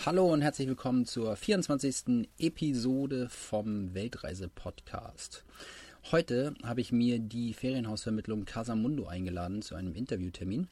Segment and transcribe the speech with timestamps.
[0.00, 2.28] Hallo und herzlich willkommen zur 24.
[2.40, 5.44] Episode vom Weltreise-Podcast.
[6.10, 10.66] Heute habe ich mir die Ferienhausvermittlung Casamundo eingeladen zu einem Interviewtermin.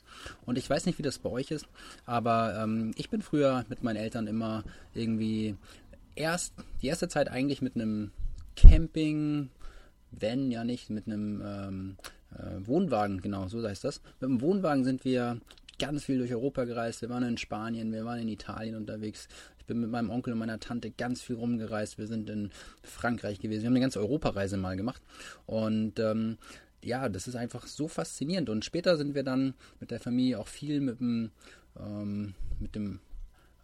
[0.47, 1.67] Und ich weiß nicht, wie das bei euch ist,
[2.07, 4.65] aber ähm, ich bin früher mit meinen Eltern immer
[4.95, 5.55] irgendwie
[6.17, 8.11] erst, die erste Zeit eigentlich mit einem
[8.57, 9.51] Camping,
[10.11, 11.97] wenn ja nicht, mit einem ähm,
[12.37, 14.01] äh, Wohnwagen, genau, so heißt das.
[14.21, 15.41] Mit dem Wohnwagen sind wir
[15.81, 17.03] ganz viel durch Europa gereist.
[17.03, 19.27] Wir waren in Spanien, wir waren in Italien unterwegs.
[19.59, 21.99] Ich bin mit meinem Onkel und meiner Tante ganz viel rumgereist.
[21.99, 22.51] Wir sind in
[22.85, 23.63] Frankreich gewesen.
[23.63, 25.03] Wir haben eine ganze Europareise mal gemacht.
[25.47, 26.39] Und ähm,
[26.85, 28.51] ja, das ist einfach so faszinierend.
[28.51, 31.31] Und später sind wir dann mit der Familie auch viel mit dem,
[31.79, 33.01] ähm, mit dem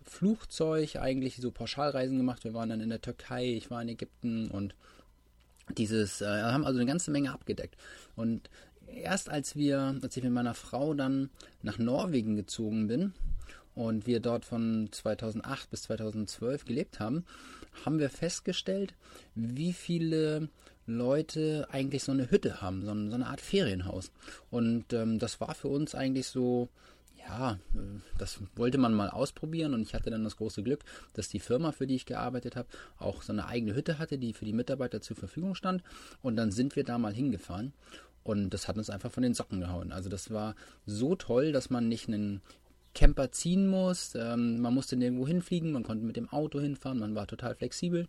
[0.02, 2.44] Flugzeug eigentlich so Pauschalreisen gemacht.
[2.44, 4.74] Wir waren dann in der Türkei, ich war in Ägypten und
[5.76, 7.76] dieses, äh, haben also eine ganze Menge abgedeckt.
[8.14, 8.48] Und
[8.96, 11.30] erst als wir, als ich mit meiner Frau dann
[11.62, 13.12] nach Norwegen gezogen bin
[13.74, 17.24] und wir dort von 2008 bis 2012 gelebt haben,
[17.84, 18.94] haben wir festgestellt,
[19.34, 20.48] wie viele
[20.86, 24.12] Leute eigentlich so eine Hütte haben, so, eine, Art Ferienhaus.
[24.50, 26.68] Und ähm, das war für uns eigentlich so,
[27.18, 31.28] ja, äh, das wollte man mal ausprobieren und ich hatte dann das große Glück, dass
[31.28, 34.44] die Firma, für die ich gearbeitet habe, auch so eine eigene Hütte hatte, die für
[34.44, 35.82] die Mitarbeiter zur Verfügung stand.
[36.22, 37.72] Und dann sind wir da mal hingefahren
[38.26, 39.92] und das hat uns einfach von den Socken gehauen.
[39.92, 42.42] Also das war so toll, dass man nicht einen
[42.94, 44.14] Camper ziehen muss.
[44.14, 48.08] Ähm, man musste nirgendwo hinfliegen, man konnte mit dem Auto hinfahren, man war total flexibel.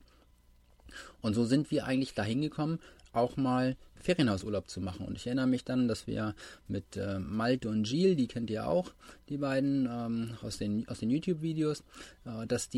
[1.22, 2.80] Und so sind wir eigentlich dahin gekommen,
[3.18, 5.06] auch mal Ferienhausurlaub zu machen.
[5.06, 6.36] Und ich erinnere mich dann, dass wir
[6.68, 8.92] mit äh, Malte und Gilles, die kennt ihr auch,
[9.30, 11.84] die beiden ähm, aus den, aus den YouTube-Videos,
[12.26, 12.70] äh, dass,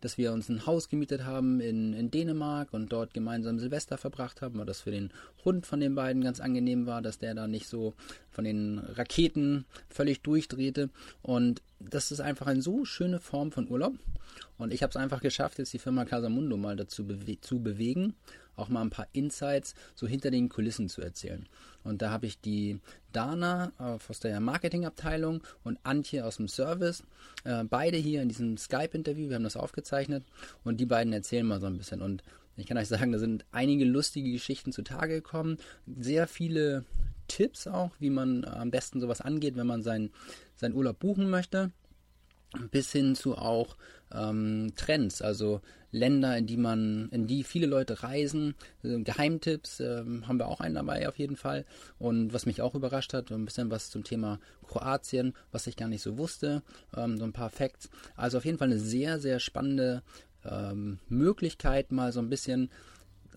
[0.00, 4.42] dass wir uns ein Haus gemietet haben in, in Dänemark und dort gemeinsam Silvester verbracht
[4.42, 5.10] haben, weil das für den
[5.44, 7.94] Hund von den beiden ganz angenehm war, dass der da nicht so
[8.30, 10.90] von den Raketen völlig durchdrehte.
[11.22, 13.94] Und das ist einfach eine so schöne Form von Urlaub.
[14.58, 18.14] Und ich habe es einfach geschafft, jetzt die Firma Casamundo mal dazu bewe zu bewegen,
[18.60, 21.48] auch mal ein paar Insights so hinter den Kulissen zu erzählen.
[21.82, 22.78] Und da habe ich die
[23.12, 27.02] Dana äh, aus der Marketingabteilung und Antje aus dem Service,
[27.44, 30.24] äh, beide hier in diesem Skype-Interview, wir haben das aufgezeichnet
[30.64, 32.02] und die beiden erzählen mal so ein bisschen.
[32.02, 32.22] Und
[32.56, 36.84] ich kann euch sagen, da sind einige lustige Geschichten zutage gekommen, sehr viele
[37.28, 40.10] Tipps auch, wie man am besten sowas angeht, wenn man seinen,
[40.56, 41.70] seinen Urlaub buchen möchte
[42.70, 43.76] bis hin zu auch
[44.12, 45.60] ähm, Trends, also
[45.92, 48.54] Länder, in die man, in die viele Leute reisen.
[48.82, 51.64] Äh, Geheimtipps äh, haben wir auch einen dabei auf jeden Fall.
[51.98, 55.88] Und was mich auch überrascht hat, ein bisschen was zum Thema Kroatien, was ich gar
[55.88, 56.62] nicht so wusste,
[56.96, 57.90] ähm, so ein paar Facts.
[58.16, 60.02] Also auf jeden Fall eine sehr, sehr spannende
[60.44, 62.70] ähm, Möglichkeit, mal so ein bisschen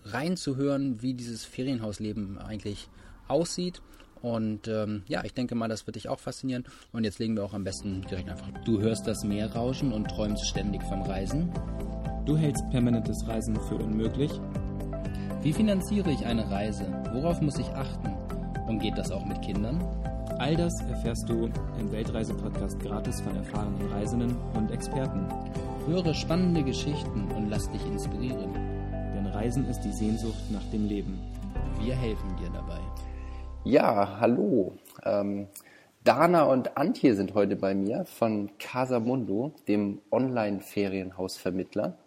[0.04, 2.88] reinzuhören, wie dieses Ferienhausleben eigentlich
[3.26, 3.80] aussieht
[4.24, 6.64] und ähm, ja, ich denke mal, das wird dich auch faszinieren.
[6.92, 8.48] Und jetzt legen wir auch am besten direkt einfach.
[8.64, 11.52] Du hörst das Meer rauschen und träumst ständig vom Reisen.
[12.24, 14.30] Du hältst permanentes Reisen für unmöglich.
[15.42, 16.86] Wie finanziere ich eine Reise?
[17.12, 18.08] Worauf muss ich achten?
[18.66, 19.78] Und geht das auch mit Kindern?
[20.38, 25.26] All das erfährst du im Weltreise-Podcast gratis von erfahrenen Reisenden und Experten.
[25.86, 28.54] Höre spannende Geschichten und lass dich inspirieren.
[29.14, 31.20] Denn Reisen ist die Sehnsucht nach dem Leben.
[31.78, 32.80] Wir helfen dir dabei.
[33.64, 34.72] Ja, hallo.
[35.04, 35.48] Ähm,
[36.04, 41.98] Dana und Antje sind heute bei mir von Casamundo, dem Online-Ferienhausvermittler.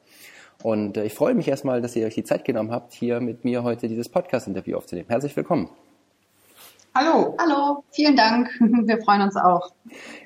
[0.63, 3.45] Und äh, ich freue mich erstmal, dass ihr euch die Zeit genommen habt, hier mit
[3.45, 5.09] mir heute dieses Podcast-Interview aufzunehmen.
[5.09, 5.69] Herzlich willkommen.
[6.95, 8.50] Hallo, hallo, vielen Dank.
[8.59, 9.69] Wir freuen uns auch.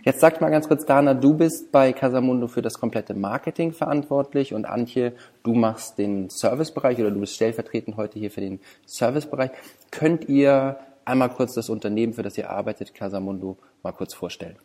[0.04, 4.54] Jetzt sagt mal ganz kurz, Dana, du bist bei Casamundo für das komplette Marketing verantwortlich
[4.54, 5.12] und Antje,
[5.44, 9.52] du machst den Servicebereich oder du bist stellvertretend heute hier für den Servicebereich.
[9.92, 14.56] Könnt ihr einmal kurz das Unternehmen, für das ihr arbeitet, Casamundo, mal kurz vorstellen?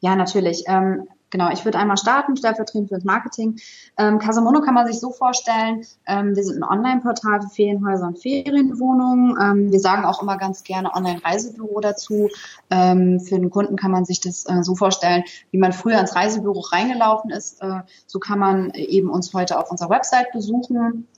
[0.00, 0.64] Ja, natürlich.
[0.68, 3.58] Ähm, genau, ich würde einmal starten, stellvertretend für das Marketing.
[3.98, 8.20] Ähm, Casamundo kann man sich so vorstellen, ähm, wir sind ein Online-Portal für Ferienhäuser und
[8.20, 9.36] Ferienwohnungen.
[9.42, 12.28] Ähm, wir sagen auch immer ganz gerne Online-Reisebüro dazu.
[12.70, 16.14] Ähm, für den Kunden kann man sich das äh, so vorstellen, wie man früher ins
[16.14, 17.60] Reisebüro reingelaufen ist.
[17.60, 21.08] Äh, so kann man eben uns heute auf unserer Website besuchen.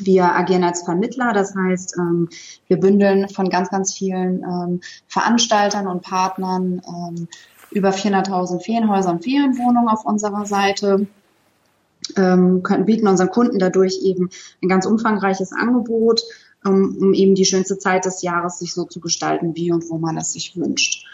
[0.00, 2.28] Wir agieren als Vermittler, das heißt, ähm,
[2.66, 7.28] wir bündeln von ganz, ganz vielen ähm, Veranstaltern und Partnern ähm,
[7.74, 11.06] über 400.000 Ferienhäuser und Ferienwohnungen auf unserer Seite,
[12.16, 14.30] ähm, können, bieten unseren Kunden dadurch eben
[14.62, 16.22] ein ganz umfangreiches Angebot,
[16.64, 19.98] um, um eben die schönste Zeit des Jahres sich so zu gestalten, wie und wo
[19.98, 21.06] man es sich wünscht.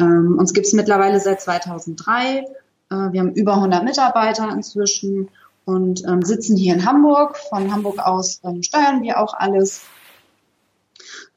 [0.00, 2.38] Ähm, uns gibt es mittlerweile seit 2003.
[2.38, 2.44] Äh,
[2.90, 5.28] wir haben über 100 Mitarbeiter inzwischen
[5.64, 7.36] und ähm, sitzen hier in Hamburg.
[7.36, 9.82] Von Hamburg aus ähm, steuern wir auch alles.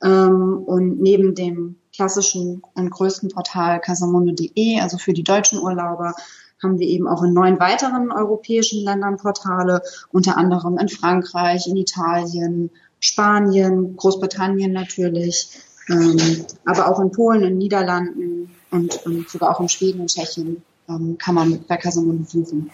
[0.03, 6.15] Ähm, und neben dem klassischen und größten Portal casamundo.de, also für die deutschen Urlauber,
[6.63, 9.81] haben wir eben auch in neun weiteren europäischen Ländern Portale,
[10.13, 12.69] unter anderem in Frankreich, in Italien,
[13.01, 15.49] Spanien, Großbritannien natürlich,
[15.89, 20.63] ähm, aber auch in Polen, in Niederlanden und, und sogar auch in Schweden und Tschechien
[20.87, 22.71] ähm, kann man bei Casamundo buchen.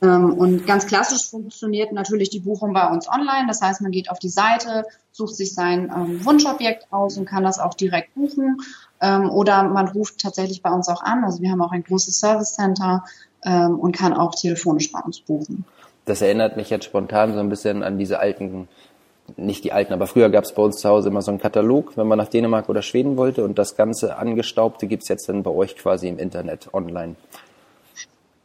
[0.00, 3.46] Ähm, und ganz klassisch funktioniert natürlich die Buchung bei uns online.
[3.48, 7.42] Das heißt, man geht auf die Seite, sucht sich sein ähm, Wunschobjekt aus und kann
[7.42, 8.58] das auch direkt buchen.
[9.00, 11.24] Ähm, oder man ruft tatsächlich bei uns auch an.
[11.24, 13.04] Also wir haben auch ein großes Service Center
[13.40, 15.64] und kann auch telefonisch bei uns buchen.
[16.06, 18.66] Das erinnert mich jetzt spontan so ein bisschen an diese alten
[19.36, 21.96] nicht die alten, aber früher gab es bei uns zu Hause immer so einen Katalog,
[21.96, 25.50] wenn man nach Dänemark oder Schweden wollte und das ganze Angestaubte gibt's jetzt dann bei
[25.50, 27.16] euch quasi im Internet online.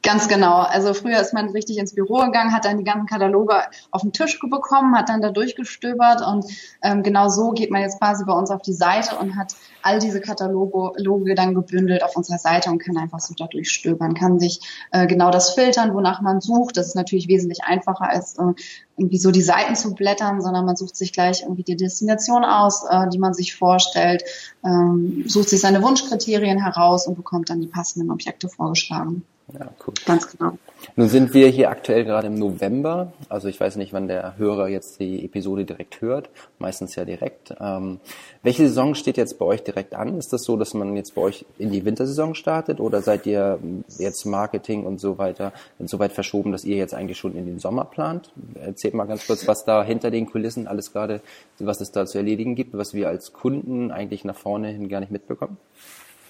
[0.03, 0.57] Ganz genau.
[0.57, 3.55] Also früher ist man richtig ins Büro gegangen, hat dann die ganzen Kataloge
[3.89, 6.45] auf den Tisch bekommen, hat dann da durchgestöbert und
[6.81, 9.99] ähm, genau so geht man jetzt quasi bei uns auf die Seite und hat all
[9.99, 14.59] diese Kataloge dann gebündelt auf unserer Seite und kann einfach so da durchstöbern, kann sich
[14.91, 16.75] äh, genau das filtern, wonach man sucht.
[16.75, 18.53] Das ist natürlich wesentlich einfacher als äh,
[18.97, 22.83] irgendwie so die Seiten zu blättern, sondern man sucht sich gleich irgendwie die Destination aus,
[22.89, 24.25] äh, die man sich vorstellt,
[24.65, 29.23] ähm, sucht sich seine Wunschkriterien heraus und bekommt dann die passenden Objekte vorgeschlagen.
[29.59, 29.93] Ja, cool.
[30.05, 30.57] Ganz genau.
[30.95, 33.13] Nun sind wir hier aktuell gerade im November.
[33.29, 36.29] Also ich weiß nicht, wann der Hörer jetzt die Episode direkt hört.
[36.57, 37.53] Meistens ja direkt.
[37.59, 37.99] Ähm,
[38.41, 40.17] welche Saison steht jetzt bei euch direkt an?
[40.17, 43.59] Ist das so, dass man jetzt bei euch in die Wintersaison startet oder seid ihr
[43.99, 47.59] jetzt Marketing und so weiter so weit verschoben, dass ihr jetzt eigentlich schon in den
[47.59, 48.31] Sommer plant?
[48.55, 51.21] Erzählt mal ganz kurz, was da hinter den Kulissen alles gerade,
[51.59, 54.99] was es da zu erledigen gibt, was wir als Kunden eigentlich nach vorne hin gar
[54.99, 55.57] nicht mitbekommen.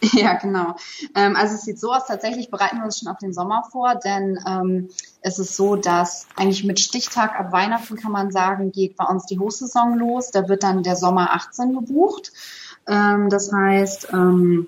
[0.14, 0.76] Ja, genau.
[1.16, 3.96] Ähm, also es sieht so aus, tatsächlich bereiten wir uns schon auf den Sommer vor,
[3.96, 4.90] denn ähm,
[5.22, 9.26] es ist so, dass eigentlich mit Stichtag ab Weihnachten kann man sagen, geht bei uns
[9.26, 10.32] die Hochsaison los.
[10.32, 12.32] Da wird dann der Sommer 18 gebucht.
[12.88, 14.68] Ähm, das heißt, ähm,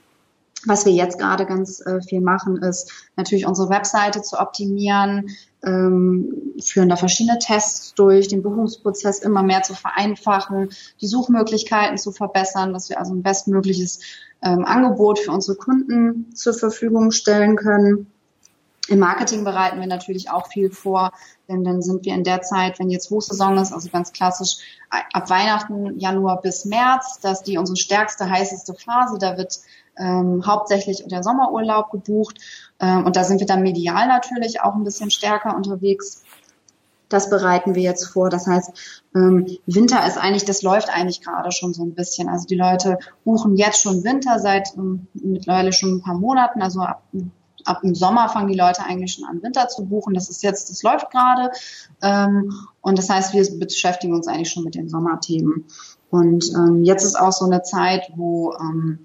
[0.66, 5.30] was wir jetzt gerade ganz äh, viel machen, ist natürlich unsere Webseite zu optimieren,
[5.64, 10.70] ähm, führen da verschiedene Tests durch, den Buchungsprozess immer mehr zu vereinfachen,
[11.02, 14.00] die Suchmöglichkeiten zu verbessern, dass wir also ein bestmögliches
[14.46, 18.08] ähm, Angebot für unsere Kunden zur Verfügung stellen können.
[18.88, 21.12] Im Marketing bereiten wir natürlich auch viel vor,
[21.50, 24.58] denn dann sind wir in der Zeit, wenn jetzt Hochsaison ist, also ganz klassisch
[24.90, 29.60] ab Weihnachten, Januar bis März, dass die unsere stärkste, heißeste Phase, da wird
[29.98, 32.38] ähm, hauptsächlich der Sommerurlaub gebucht
[32.80, 36.24] ähm, und da sind wir dann medial natürlich auch ein bisschen stärker unterwegs.
[37.10, 38.30] Das bereiten wir jetzt vor.
[38.30, 42.30] Das heißt, ähm, Winter ist eigentlich, das läuft eigentlich gerade schon so ein bisschen.
[42.30, 46.62] Also die Leute buchen jetzt schon Winter seit ähm, mittlerweile schon ein paar Monaten.
[46.62, 47.04] Also ab,
[47.66, 50.14] ab dem Sommer fangen die Leute eigentlich schon an, Winter zu buchen.
[50.14, 51.52] Das ist jetzt, das läuft gerade.
[52.02, 55.66] Ähm, und das heißt, wir beschäftigen uns eigentlich schon mit den Sommerthemen.
[56.10, 59.00] Und ähm, jetzt ist auch so eine Zeit, wo ähm,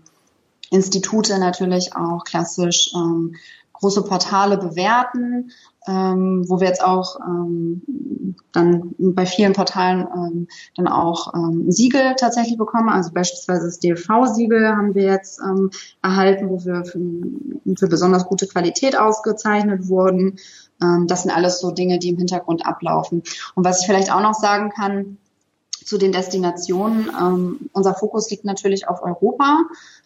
[0.71, 3.35] Institute natürlich auch klassisch ähm,
[3.81, 5.51] große Portale bewerten,
[5.87, 12.15] ähm, wo wir jetzt auch ähm, dann bei vielen Portalen ähm, dann auch ähm, Siegel
[12.17, 12.91] tatsächlich bekommen.
[12.91, 15.71] Also beispielsweise das DLV-Siegel haben wir jetzt ähm,
[16.03, 17.01] erhalten, wo wir für,
[17.79, 20.37] für besonders gute Qualität ausgezeichnet wurden.
[20.83, 23.23] Ähm, das sind alles so Dinge, die im Hintergrund ablaufen.
[23.55, 25.19] Und was ich vielleicht auch noch sagen kann,
[25.91, 27.11] zu den Destinationen.
[27.21, 29.65] Ähm, unser Fokus liegt natürlich auf Europa.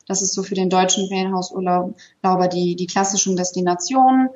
[0.09, 4.31] Das ist so für den deutschen Ferienhausurlauber die, die klassischen Destinationen,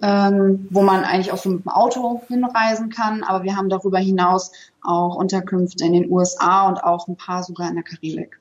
[0.00, 3.22] ähm, wo man eigentlich auch so mit dem Auto hinreisen kann.
[3.22, 4.50] Aber wir haben darüber hinaus
[4.82, 8.40] auch Unterkünfte in den USA und auch ein paar sogar in der Karibik.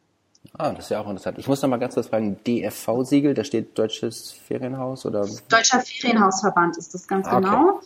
[0.58, 1.40] Ah, das ist ja auch interessant.
[1.40, 5.28] Ich muss noch mal ganz kurz fragen, DFV-Siegel, da steht Deutsches Ferienhaus oder?
[5.50, 7.50] Deutscher Ferienhausverband ist das ganz ah, okay.
[7.50, 7.80] genau.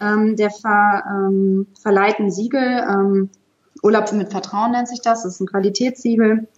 [0.00, 3.30] Ähm, der ver, ähm, verleiht ein Siegel, ähm,
[3.84, 6.48] Urlaub mit Vertrauen nennt sich das, das ist ein Qualitätssiegel.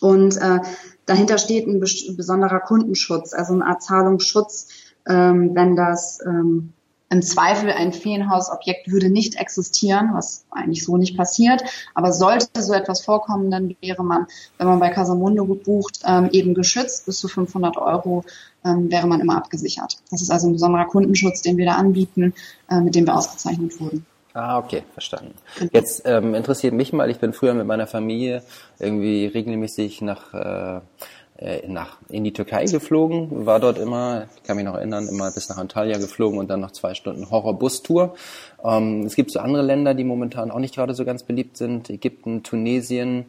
[0.00, 0.60] Und äh,
[1.06, 4.68] dahinter steht ein besonderer Kundenschutz, also eine Art Zahlungsschutz,
[5.08, 6.72] ähm, wenn das ähm,
[7.10, 11.62] im Zweifel ein Ferienhausobjekt würde nicht existieren, was eigentlich so nicht passiert.
[11.94, 14.26] Aber sollte so etwas vorkommen, dann wäre man,
[14.56, 17.06] wenn man bei Casamundo bucht, ähm, eben geschützt.
[17.06, 18.24] Bis zu 500 Euro
[18.64, 19.98] ähm, wäre man immer abgesichert.
[20.10, 22.34] Das ist also ein besonderer Kundenschutz, den wir da anbieten,
[22.70, 24.06] äh, mit dem wir ausgezeichnet wurden.
[24.34, 25.34] Ah, okay, verstanden.
[25.58, 25.70] Genau.
[25.74, 28.42] Jetzt ähm, interessiert mich mal, ich bin früher mit meiner Familie
[28.78, 30.80] irgendwie regelmäßig nach, äh,
[31.36, 35.30] äh, nach in die Türkei geflogen, war dort immer, ich kann mich noch erinnern, immer
[35.32, 38.14] bis nach Antalya geflogen und dann noch zwei Stunden Horrorbus-Tour.
[38.64, 41.90] Ähm, es gibt so andere Länder, die momentan auch nicht gerade so ganz beliebt sind,
[41.90, 43.26] Ägypten, Tunesien.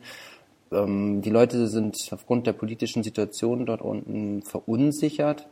[0.71, 5.47] Ähm, die Leute sind aufgrund der politischen Situation dort unten verunsichert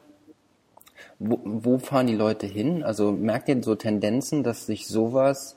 [1.24, 2.84] wo, wo fahren die Leute hin?
[2.84, 5.56] Also merkt ihr so Tendenzen, dass sich sowas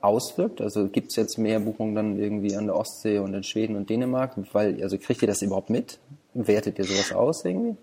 [0.00, 0.60] auswirkt?
[0.60, 3.88] Also gibt es jetzt mehr Buchungen dann irgendwie an der Ostsee und in Schweden und
[3.88, 4.34] Dänemark?
[4.52, 5.98] Weil, also kriegt ihr das überhaupt mit?
[6.34, 7.76] Wertet ihr sowas aus irgendwie?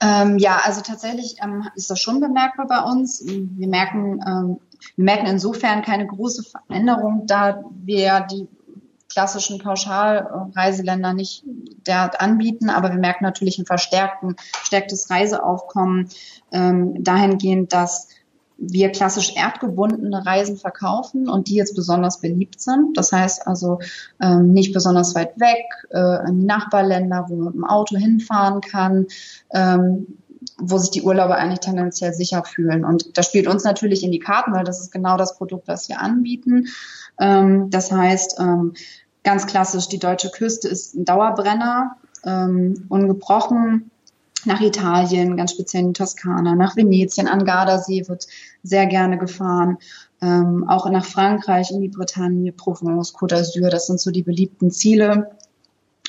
[0.00, 3.24] Ähm, ja, also tatsächlich ähm, ist das schon bemerkbar bei uns.
[3.26, 4.58] Wir merken, ähm,
[4.96, 8.46] wir merken insofern keine große Veränderung, da wir die
[9.14, 11.44] klassischen Pauschalreiseländer nicht
[11.86, 16.08] derart anbieten, aber wir merken natürlich ein verstärkten, verstärktes Reiseaufkommen
[16.52, 18.08] ähm, dahingehend, dass
[18.56, 22.96] wir klassisch erdgebundene Reisen verkaufen und die jetzt besonders beliebt sind.
[22.96, 23.78] Das heißt also
[24.20, 28.60] ähm, nicht besonders weit weg, äh, in die Nachbarländer, wo man mit dem Auto hinfahren
[28.60, 29.06] kann,
[29.52, 30.18] ähm,
[30.58, 32.84] wo sich die Urlauber eigentlich tendenziell sicher fühlen.
[32.84, 35.88] Und das spielt uns natürlich in die Karten, weil das ist genau das Produkt, was
[35.88, 36.68] wir anbieten.
[37.18, 38.74] Ähm, das heißt, ähm,
[39.24, 43.90] ganz klassisch, die deutsche Küste ist ein Dauerbrenner, ähm, ungebrochen
[44.44, 48.26] nach Italien, ganz speziell in Toskana, nach Venetien, an Gardasee wird
[48.62, 49.78] sehr gerne gefahren,
[50.20, 54.70] ähm, auch nach Frankreich, in die Bretagne, Provence, Côte d'Azur, das sind so die beliebten
[54.70, 55.30] Ziele.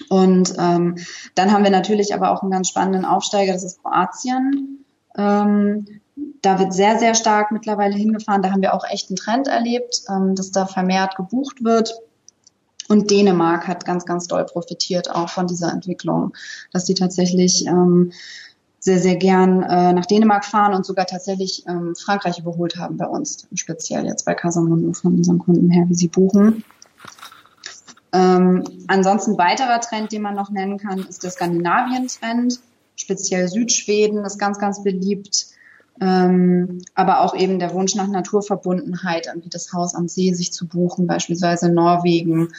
[0.10, 0.98] Und ähm,
[1.36, 4.86] dann haben wir natürlich aber auch einen ganz spannenden Aufsteiger, das ist Kroatien.
[5.18, 5.86] Ähm,
[6.42, 8.42] da wird sehr, sehr stark mittlerweile hingefahren.
[8.42, 11.94] Da haben wir auch echt einen Trend erlebt, ähm, dass da vermehrt gebucht wird.
[12.88, 16.34] Und Dänemark hat ganz, ganz doll profitiert auch von dieser Entwicklung,
[16.72, 18.12] dass die tatsächlich ähm,
[18.80, 23.08] sehr, sehr gern äh, nach Dänemark fahren und sogar tatsächlich ähm, Frankreich überholt haben bei
[23.08, 26.64] uns, speziell jetzt bei Casamundo von unseren Kunden her, wie sie buchen.
[28.14, 32.60] Ähm, ansonsten weiterer Trend, den man noch nennen kann, ist der Skandinavien-Trend,
[32.96, 35.48] speziell Südschweden ist ganz, ganz beliebt.
[36.02, 40.68] Ähm, aber auch eben der Wunsch nach Naturverbundenheit, irgendwie das Haus am See sich zu
[40.68, 42.50] buchen, beispielsweise in Norwegen.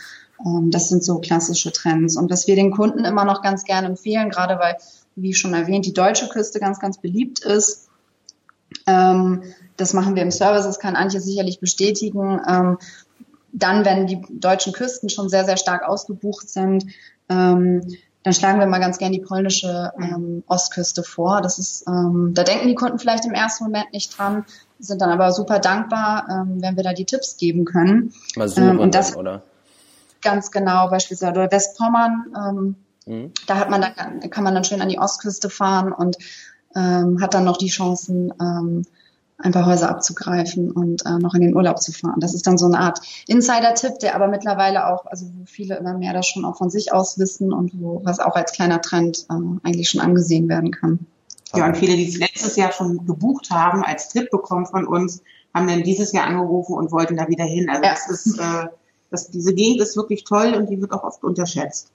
[0.45, 2.17] Ähm, das sind so klassische Trends.
[2.17, 4.77] Und was wir den Kunden immer noch ganz gerne empfehlen, gerade weil,
[5.17, 7.89] wie schon erwähnt, die deutsche Küste ganz, ganz beliebt ist.
[8.87, 9.43] Ähm,
[9.77, 12.41] das machen wir im Service, das kann Antje sicherlich bestätigen.
[12.49, 12.79] Ähm,
[13.53, 16.87] dann, wenn die deutschen Küsten schon sehr, sehr stark ausgebucht sind,
[17.29, 17.83] ähm,
[18.27, 21.43] dann schlagen wir mal ganz gern die polnische ähm, Ostküste vor.
[21.43, 24.45] Das ist, ähm, da denken die Kunden vielleicht im ersten Moment nicht dran,
[24.81, 28.13] sind dann aber super dankbar, ähm, wenn wir da die Tipps geben können.
[28.57, 29.45] ähm, und das oder?
[30.23, 32.25] Ganz genau, beispielsweise oder Westpommern.
[32.37, 33.33] Ähm, mhm.
[33.47, 36.17] Da hat man dann, kann man dann schön an die Ostküste fahren und
[36.75, 38.83] ähm, hat dann noch die Chancen, ähm,
[39.39, 42.21] ein paar Häuser abzugreifen und äh, noch in den Urlaub zu fahren.
[42.21, 45.97] Das ist dann so eine Art Insider-Tipp, der aber mittlerweile auch, also wo viele immer
[45.97, 49.27] mehr das schon auch von sich aus wissen und wo was auch als kleiner Trend
[49.29, 51.07] äh, eigentlich schon angesehen werden kann.
[51.55, 55.23] Ja, und viele, die es letztes Jahr schon gebucht haben, als Tipp bekommen von uns,
[55.55, 57.69] haben dann dieses Jahr angerufen und wollten da wieder hin.
[57.71, 57.91] Also ja.
[57.91, 58.67] das ist, äh,
[59.11, 61.93] das, diese Gegend ist wirklich toll und die wird auch oft unterschätzt.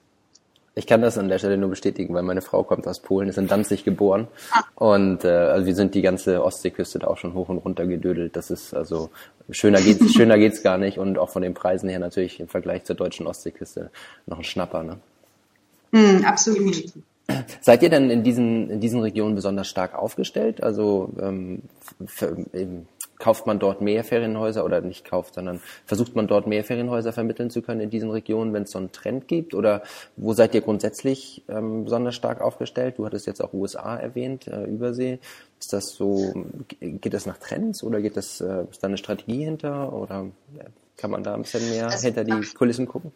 [0.74, 3.36] Ich kann das an der Stelle nur bestätigen, weil meine Frau kommt aus Polen, ist
[3.36, 4.28] in Danzig geboren
[4.74, 8.36] und äh, also wir sind die ganze Ostseeküste da auch schon hoch und runter gedödelt.
[8.36, 9.10] Das ist also
[9.50, 12.84] schöner geht's schöner geht's gar nicht und auch von den Preisen her natürlich im Vergleich
[12.84, 13.90] zur deutschen Ostseeküste
[14.26, 14.98] noch ein Schnapper, ne?
[15.90, 16.84] Mm, absolut.
[17.60, 20.62] Seid ihr denn in diesen in diesen Regionen besonders stark aufgestellt?
[20.62, 21.62] Also ähm,
[22.06, 22.88] für, eben,
[23.22, 27.50] kauft man dort mehr Ferienhäuser oder nicht kauft, sondern versucht man dort mehr Ferienhäuser vermitteln
[27.50, 29.54] zu können in diesen Regionen, wenn es so einen Trend gibt?
[29.54, 29.82] Oder
[30.16, 32.98] wo seid ihr grundsätzlich ähm, besonders stark aufgestellt?
[32.98, 35.20] Du hattest jetzt auch USA erwähnt, äh, Übersee.
[35.60, 36.34] Ist das so,
[36.80, 40.26] geht das nach Trends oder geht das, äh, ist da eine Strategie hinter oder
[40.58, 40.64] äh,
[40.96, 43.12] kann man da ein bisschen mehr also, hinter die Kulissen gucken?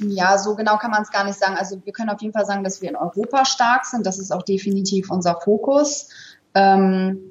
[0.00, 1.56] Ja, so genau kann man es gar nicht sagen.
[1.56, 4.04] Also wir können auf jeden Fall sagen, dass wir in Europa stark sind.
[4.04, 6.10] Das ist auch definitiv unser Fokus.
[6.54, 7.30] Ähm,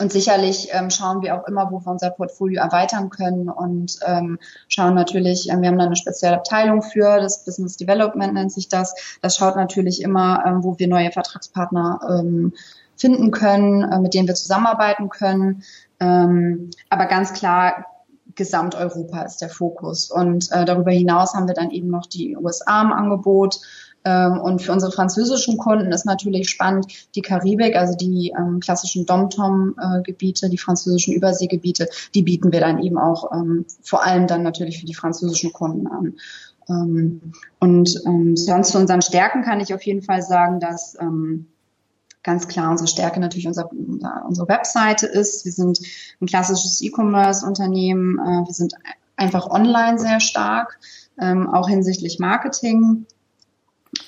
[0.00, 4.38] und sicherlich ähm, schauen wir auch immer, wo wir unser Portfolio erweitern können und ähm,
[4.68, 8.68] schauen natürlich, ähm, wir haben da eine spezielle Abteilung für, das Business Development nennt sich
[8.68, 8.94] das.
[9.22, 12.52] Das schaut natürlich immer, ähm, wo wir neue Vertragspartner ähm,
[12.96, 15.64] finden können, äh, mit denen wir zusammenarbeiten können.
[15.98, 17.86] Ähm, aber ganz klar,
[18.36, 20.12] Gesamteuropa ist der Fokus.
[20.12, 23.58] Und äh, darüber hinaus haben wir dann eben noch die USA im Angebot
[24.04, 30.48] und für unsere französischen Kunden ist natürlich spannend die Karibik, also die ähm, klassischen Dom-Tom-Gebiete,
[30.48, 34.86] die französischen Überseegebiete, die bieten wir dann eben auch ähm, vor allem dann natürlich für
[34.86, 36.14] die französischen Kunden an.
[36.68, 41.46] Ähm, und ähm, sonst zu unseren Stärken kann ich auf jeden Fall sagen, dass ähm,
[42.22, 45.44] ganz klar unsere Stärke natürlich unser, unsere Webseite ist.
[45.44, 45.80] Wir sind
[46.20, 48.18] ein klassisches E-Commerce-Unternehmen.
[48.18, 48.74] Äh, wir sind
[49.16, 50.78] einfach online sehr stark,
[51.20, 53.06] ähm, auch hinsichtlich Marketing.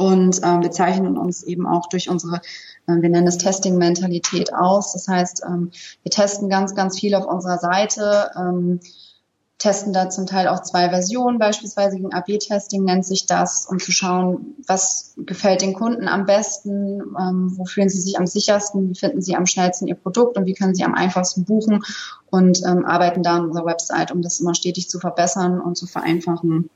[0.00, 2.36] Und ähm, wir zeichnen uns eben auch durch unsere,
[2.86, 4.94] äh, wir nennen es Testing-Mentalität aus.
[4.94, 8.80] Das heißt, ähm, wir testen ganz, ganz viel auf unserer Seite, ähm,
[9.58, 13.92] testen da zum Teil auch zwei Versionen, beispielsweise ein AB-Testing nennt sich das, um zu
[13.92, 18.98] schauen, was gefällt den Kunden am besten, ähm, wo fühlen sie sich am sichersten, wie
[18.98, 21.84] finden sie am schnellsten ihr Produkt und wie können sie am einfachsten buchen
[22.30, 25.86] und ähm, arbeiten da an unserer Website, um das immer stetig zu verbessern und zu
[25.86, 26.70] vereinfachen.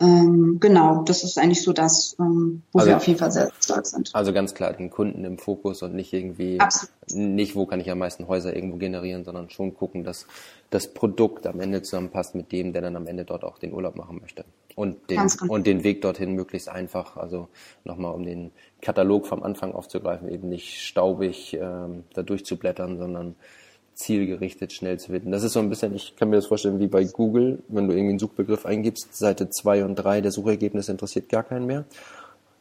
[0.00, 3.50] Ähm, genau, das ist eigentlich so das, ähm, wo Also- wir auf jeden Fall sehr
[3.60, 4.10] stark sind.
[4.14, 6.90] Also ganz klar den Kunden im Fokus und nicht irgendwie, Absolut.
[7.14, 10.26] nicht wo kann ich am meisten Häuser irgendwo generieren, sondern schon gucken, dass
[10.70, 13.96] das Produkt am Ende zusammenpasst mit dem, der dann am Ende dort auch den Urlaub
[13.96, 14.44] machen möchte.
[14.74, 15.52] Und den, genau.
[15.52, 17.48] und den Weg dorthin möglichst einfach, also
[17.84, 23.34] nochmal um den Katalog vom Anfang aufzugreifen, eben nicht staubig ähm, da durchzublättern, sondern
[24.00, 25.30] zielgerichtet schnell zu finden.
[25.30, 27.92] Das ist so ein bisschen, ich kann mir das vorstellen, wie bei Google, wenn du
[27.92, 31.84] irgendwie einen Suchbegriff eingibst, Seite 2 und 3 der Suchergebnisse interessiert gar keinen mehr.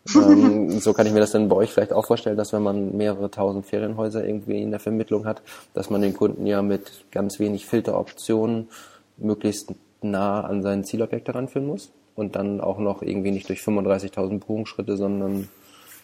[0.16, 2.96] ähm, so kann ich mir das dann bei euch vielleicht auch vorstellen, dass wenn man
[2.96, 5.42] mehrere tausend Ferienhäuser irgendwie in der Vermittlung hat,
[5.74, 8.70] dass man den Kunden ja mit ganz wenig Filteroptionen
[9.18, 14.40] möglichst nah an sein Zielobjekt heranführen muss und dann auch noch irgendwie nicht durch 35.000
[14.40, 15.48] Buchungsschritte, sondern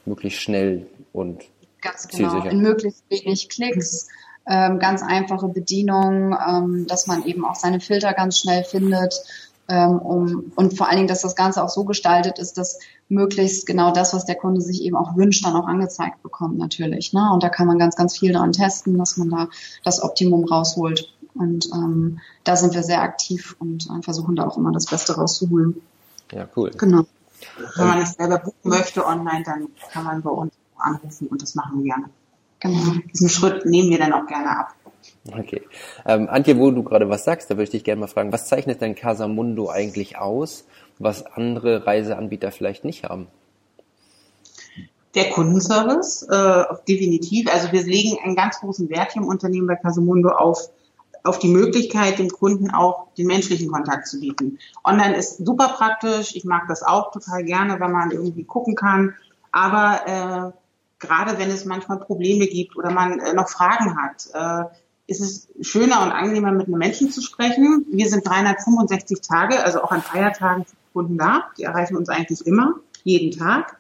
[0.06, 1.44] möglichst schnell und
[1.82, 2.32] Ganz genau.
[2.32, 2.52] Zielsicher.
[2.52, 4.08] In möglichst wenig Klicks,
[4.48, 9.16] ähm, ganz einfache Bedienung, ähm, dass man eben auch seine Filter ganz schnell findet.
[9.68, 12.78] Ähm, um, und vor allen Dingen, dass das Ganze auch so gestaltet ist, dass
[13.10, 17.14] möglichst genau das, was der Kunde sich eben auch wünscht, dann auch angezeigt bekommt natürlich.
[17.14, 17.32] Ne?
[17.34, 19.48] Und da kann man ganz, ganz viel dran testen, dass man da
[19.84, 21.12] das Optimum rausholt.
[21.34, 25.16] Und ähm, da sind wir sehr aktiv und äh, versuchen da auch immer das Beste
[25.16, 25.82] rauszuholen.
[26.32, 26.72] ja, cool.
[26.78, 27.06] Genau.
[27.76, 31.56] Wenn man es selber buchen möchte online, dann kann man bei uns anrufen und das
[31.56, 32.10] machen wir gerne.
[32.60, 32.94] Genau.
[33.14, 34.76] Diesen Schritt nehmen wir dann auch gerne ab.
[35.32, 35.62] Okay.
[36.06, 38.48] Ähm, Antje, wo du gerade was sagst, da würde ich dich gerne mal fragen, was
[38.48, 40.66] zeichnet denn Casamundo eigentlich aus,
[41.00, 43.28] was andere Reiseanbieter vielleicht nicht haben?
[45.16, 47.52] Der Kundenservice, äh, definitiv.
[47.52, 50.70] Also wir legen einen ganz großen Wert hier im Unternehmen bei Casamundo auf,
[51.24, 54.60] auf die Möglichkeit, dem Kunden auch den menschlichen Kontakt zu bieten.
[54.84, 56.36] Online ist super praktisch.
[56.36, 59.16] Ich mag das auch total gerne, wenn man irgendwie gucken kann.
[59.52, 60.65] Aber äh,
[61.00, 64.66] gerade wenn es manchmal Probleme gibt oder man äh, noch Fragen hat, äh,
[65.08, 67.86] ist es schöner und angenehmer, mit einem Menschen zu sprechen.
[67.92, 71.50] Wir sind 365 Tage, also auch an Feiertagen Kunden da.
[71.58, 73.78] Die erreichen uns eigentlich immer, jeden Tag.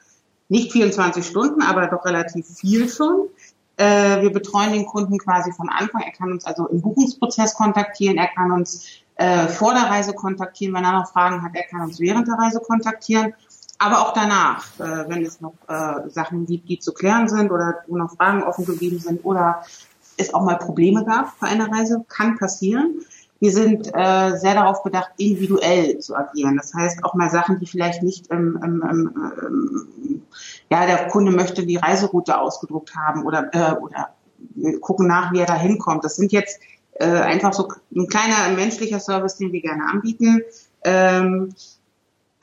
[0.49, 3.29] Nicht 24 Stunden, aber doch relativ viel schon.
[3.77, 6.01] Äh, wir betreuen den Kunden quasi von Anfang.
[6.01, 8.85] Er kann uns also im Buchungsprozess kontaktieren, er kann uns
[9.15, 12.35] äh, vor der Reise kontaktieren, wenn er noch Fragen hat, er kann uns während der
[12.35, 13.33] Reise kontaktieren.
[13.77, 17.83] Aber auch danach, äh, wenn es noch äh, Sachen gibt, die zu klären sind oder
[17.87, 19.63] wo noch Fragen offen geblieben sind oder
[20.17, 23.01] es auch mal Probleme gab bei einer Reise, kann passieren.
[23.39, 26.55] Wir sind äh, sehr darauf bedacht, individuell zu agieren.
[26.55, 30.21] Das heißt auch mal Sachen, die vielleicht nicht im, im, im,
[30.69, 34.09] ja, der Kunde möchte die Reiseroute ausgedruckt haben oder, äh, oder
[34.79, 36.05] gucken nach, wie er da hinkommt.
[36.05, 36.61] Das sind jetzt
[36.93, 40.41] äh, einfach so ein kleiner menschlicher Service, den wir gerne anbieten.
[40.85, 41.53] Ähm,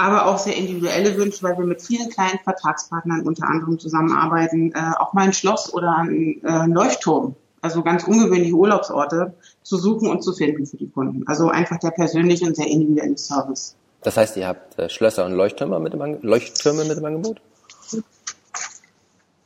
[0.03, 4.93] aber auch sehr individuelle Wünsche, weil wir mit vielen kleinen Vertragspartnern unter anderem zusammenarbeiten, äh,
[4.99, 10.23] auch mal ein Schloss oder ein äh, Leuchtturm, also ganz ungewöhnliche Urlaubsorte zu suchen und
[10.23, 11.27] zu finden für die Kunden.
[11.29, 13.77] Also einfach der persönliche und sehr individuelle Service.
[14.03, 17.41] Das heißt, ihr habt äh, Schlösser und Leuchttürme mit, dem Ange Leuchttürme mit dem Angebot?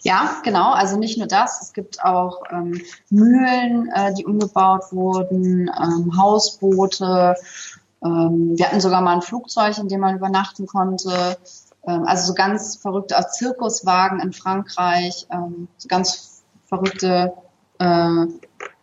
[0.00, 0.72] Ja, genau.
[0.72, 1.60] Also nicht nur das.
[1.60, 7.34] Es gibt auch ähm, Mühlen, äh, die umgebaut wurden, ähm, Hausboote.
[8.06, 11.36] Ähm, wir hatten sogar mal ein Flugzeug, in dem man übernachten konnte.
[11.86, 15.26] Ähm, also so ganz verrückte Zirkuswagen in Frankreich.
[15.30, 17.32] Ähm, so ganz verrückte
[17.78, 18.26] äh,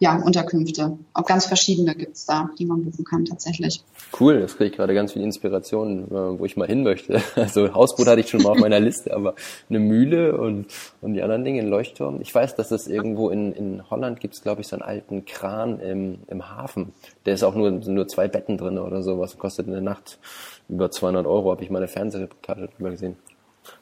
[0.04, 0.98] ja, Unterkünfte.
[1.13, 3.82] Auch ganz verschiedene gibt's da, die man buchen kann tatsächlich.
[4.20, 7.22] Cool, das kriege ich gerade ganz viel Inspiration, äh, wo ich mal hin möchte.
[7.36, 9.36] Also Hausboot hatte ich schon mal auf meiner Liste, aber
[9.70, 10.66] eine Mühle und,
[11.02, 12.20] und die anderen Dinge, ein Leuchtturm.
[12.20, 15.24] Ich weiß, dass es irgendwo in, in Holland gibt es, glaube ich, so einen alten
[15.24, 16.92] Kran im, im Hafen.
[17.26, 19.38] Der ist auch nur, sind nur zwei Betten drin oder sowas.
[19.38, 20.20] Kostet in der Nacht
[20.68, 23.16] über 200 Euro, habe ich mal eine Fernsehreportage drüber gesehen.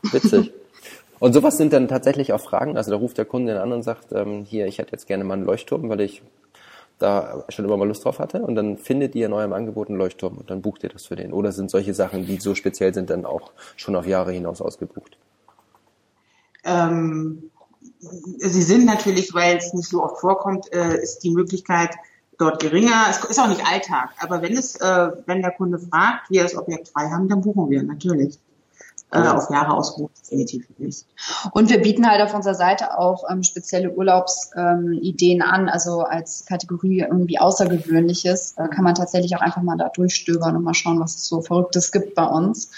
[0.04, 0.54] Witzig.
[1.22, 2.78] Und sowas sind dann tatsächlich auch Fragen.
[2.78, 5.24] Also da ruft der Kunde den an und sagt, ähm, hier, ich hätte jetzt gerne
[5.24, 6.24] mal einen Leuchtturm, weil ich
[6.98, 8.42] da schon immer mal Lust drauf hatte.
[8.42, 11.16] Und dann findet ihr in eurem Angebot einen Leuchtturm und dann bucht ihr das für
[11.16, 11.32] den.
[11.32, 15.16] Oder sind solche Sachen, die so speziell sind, dann auch schon auf Jahre hinaus ausgebucht?
[16.64, 17.52] Ähm,
[18.00, 21.92] sie sind natürlich, weil es nicht so oft vorkommt, äh, ist die Möglichkeit
[22.40, 23.06] dort geringer.
[23.12, 26.58] Es ist auch nicht Alltag, aber wenn es, äh, wenn der Kunde fragt, wir das
[26.58, 28.40] Objekt frei haben, dann buchen wir natürlich.
[29.14, 31.06] Äh, auf Jahre ausgebucht definitiv nicht.
[31.52, 35.70] Und wir bieten halt auf unserer Seite auch ähm, spezielle Urlaubsideen ähm, an.
[35.70, 40.64] Also als Kategorie irgendwie Außergewöhnliches äh, kann man tatsächlich auch einfach mal da durchstöbern und
[40.64, 42.72] mal schauen, was es so Verrücktes gibt bei uns.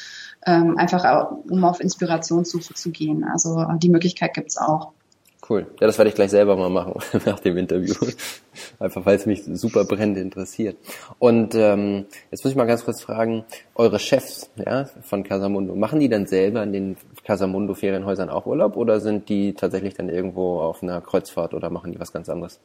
[0.45, 3.23] Ähm, einfach auch, um auf Inspirationssuche zu gehen.
[3.23, 4.91] Also äh, die Möglichkeit gibt's auch.
[5.49, 5.67] Cool.
[5.81, 6.93] Ja, das werde ich gleich selber mal machen
[7.25, 7.95] nach dem Interview.
[8.79, 10.77] Einfach weil es mich super brennend interessiert.
[11.19, 13.43] Und ähm, jetzt muss ich mal ganz kurz fragen,
[13.75, 18.77] eure Chefs ja, von Casamundo, machen die dann selber in den Casamundo Ferienhäusern auch Urlaub
[18.77, 22.61] oder sind die tatsächlich dann irgendwo auf einer Kreuzfahrt oder machen die was ganz anderes?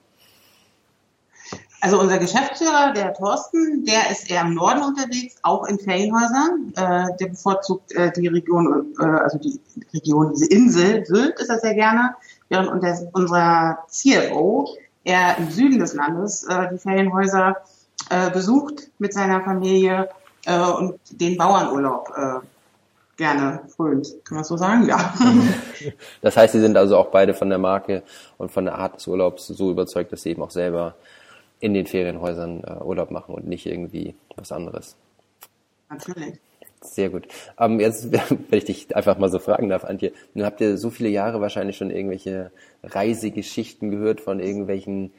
[1.81, 6.73] Also unser Geschäftsführer, der Thorsten, der ist eher im Norden unterwegs, auch in Ferienhäusern.
[6.75, 9.61] Äh, der bevorzugt äh, die Region, äh, also die
[9.95, 12.17] Region, diese Insel, Sylt ist er sehr gerne,
[12.49, 12.71] während
[13.13, 14.69] unser CFO
[15.05, 17.57] eher im Süden des Landes äh, die Ferienhäuser
[18.11, 20.09] äh, besucht mit seiner Familie
[20.47, 22.47] äh, und den Bauernurlaub äh,
[23.17, 24.15] gerne frönt.
[24.25, 24.87] Kann man so sagen?
[24.87, 25.15] Ja.
[26.23, 28.03] Das heißt, Sie sind also auch beide von der Marke
[28.37, 30.95] und von der Art des Urlaubs so überzeugt, dass Sie eben auch selber
[31.61, 34.97] in den Ferienhäusern äh, Urlaub machen und nicht irgendwie was anderes.
[35.89, 36.39] Natürlich.
[36.81, 37.27] Sehr gut.
[37.59, 40.91] Ähm, jetzt, wenn ich dich einfach mal so fragen darf, Antje, nun habt ihr so
[40.91, 42.51] viele Jahre wahrscheinlich schon irgendwelche
[42.83, 45.13] Reisegeschichten gehört von irgendwelchen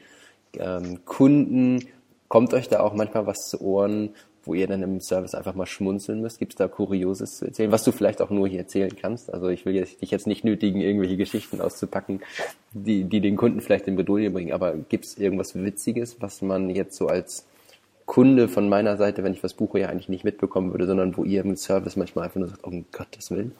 [0.58, 1.86] ähm, Kunden.
[2.28, 4.10] Kommt euch da auch manchmal was zu Ohren,
[4.44, 6.38] wo ihr dann im Service einfach mal schmunzeln müsst?
[6.38, 9.32] Gibt es da Kurioses zu erzählen, was du vielleicht auch nur hier erzählen kannst?
[9.32, 12.20] Also ich will jetzt, dich jetzt nicht nötigen, irgendwelche Geschichten auszupacken,
[12.72, 16.70] die, die den Kunden vielleicht in Bredouille bringen, aber gibt es irgendwas Witziges, was man
[16.70, 17.46] jetzt so als
[18.10, 21.22] Kunde von meiner Seite, wenn ich was buche, ja eigentlich nicht mitbekommen würde, sondern wo
[21.22, 23.52] ihr im Service manchmal einfach nur sagt, um Gottes Willen?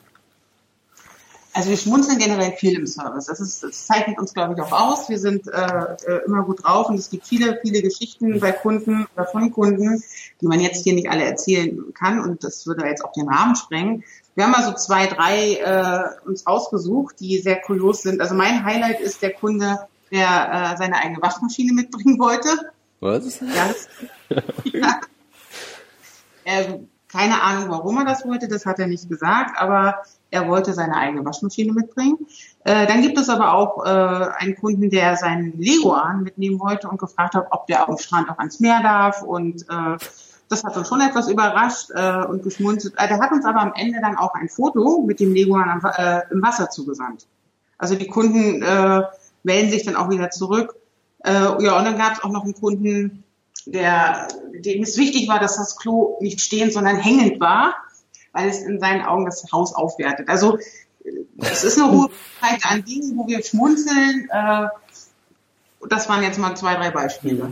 [1.53, 3.27] Also wir schmunzeln generell viel im Service.
[3.27, 5.07] Das, ist, das zeichnet uns, glaube ich, auch aus.
[5.07, 5.51] Wir sind äh,
[6.05, 10.03] äh, immer gut drauf und es gibt viele, viele Geschichten bei Kunden oder von Kunden,
[10.41, 13.55] die man jetzt hier nicht alle erzählen kann und das würde jetzt auch den Rahmen
[13.55, 14.03] sprengen.
[14.35, 18.19] Wir haben also zwei, drei äh, uns ausgesucht, die sehr kurios sind.
[18.19, 19.79] Also mein Highlight ist der Kunde,
[20.11, 22.49] der äh, seine eigene Waschmaschine mitbringen wollte.
[23.01, 23.39] Was?
[23.39, 23.89] Das,
[24.63, 25.01] ja.
[26.43, 29.97] Ähm, keine Ahnung, warum er das wollte, das hat er nicht gesagt, aber
[30.31, 32.17] er wollte seine eigene Waschmaschine mitbringen.
[32.63, 33.89] Äh, dann gibt es aber auch äh,
[34.39, 38.29] einen Kunden, der seinen Leguan mitnehmen wollte und gefragt hat, ob der auf dem Strand
[38.29, 39.21] auch ans Meer darf.
[39.21, 39.97] Und äh,
[40.47, 42.95] das hat uns schon etwas überrascht äh, und geschmunzelt.
[42.97, 45.81] Äh, der hat uns aber am Ende dann auch ein Foto mit dem Leguan am,
[45.83, 47.27] äh, im Wasser zugesandt.
[47.77, 49.03] Also die Kunden äh,
[49.43, 50.75] melden sich dann auch wieder zurück.
[51.23, 53.23] Äh, ja, und dann gab es auch noch einen Kunden,
[53.65, 57.75] der, dem es wichtig war, dass das Klo nicht stehend, sondern hängend war
[58.33, 60.29] weil es in seinen Augen das Haus aufwertet.
[60.29, 60.57] Also
[61.37, 64.27] es ist eine hohe Zeit an Dingen, wo wir schmunzeln.
[64.31, 64.67] Äh,
[65.89, 67.51] das waren jetzt mal zwei, drei Beispiele.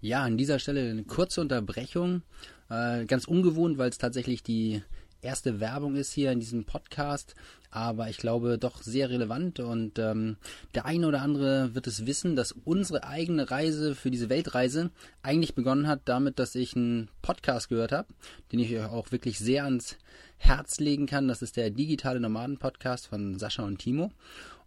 [0.00, 2.22] Ja, an dieser Stelle eine kurze Unterbrechung.
[2.68, 4.82] Äh, ganz ungewohnt, weil es tatsächlich die
[5.22, 7.34] erste Werbung ist hier in diesem Podcast,
[7.70, 10.36] aber ich glaube doch sehr relevant und ähm,
[10.74, 14.90] der eine oder andere wird es wissen, dass unsere eigene Reise für diese Weltreise
[15.22, 18.08] eigentlich begonnen hat damit, dass ich einen Podcast gehört habe,
[18.50, 19.96] den ich euch auch wirklich sehr ans
[20.36, 21.28] Herz legen kann.
[21.28, 24.10] Das ist der digitale Nomaden Podcast von Sascha und Timo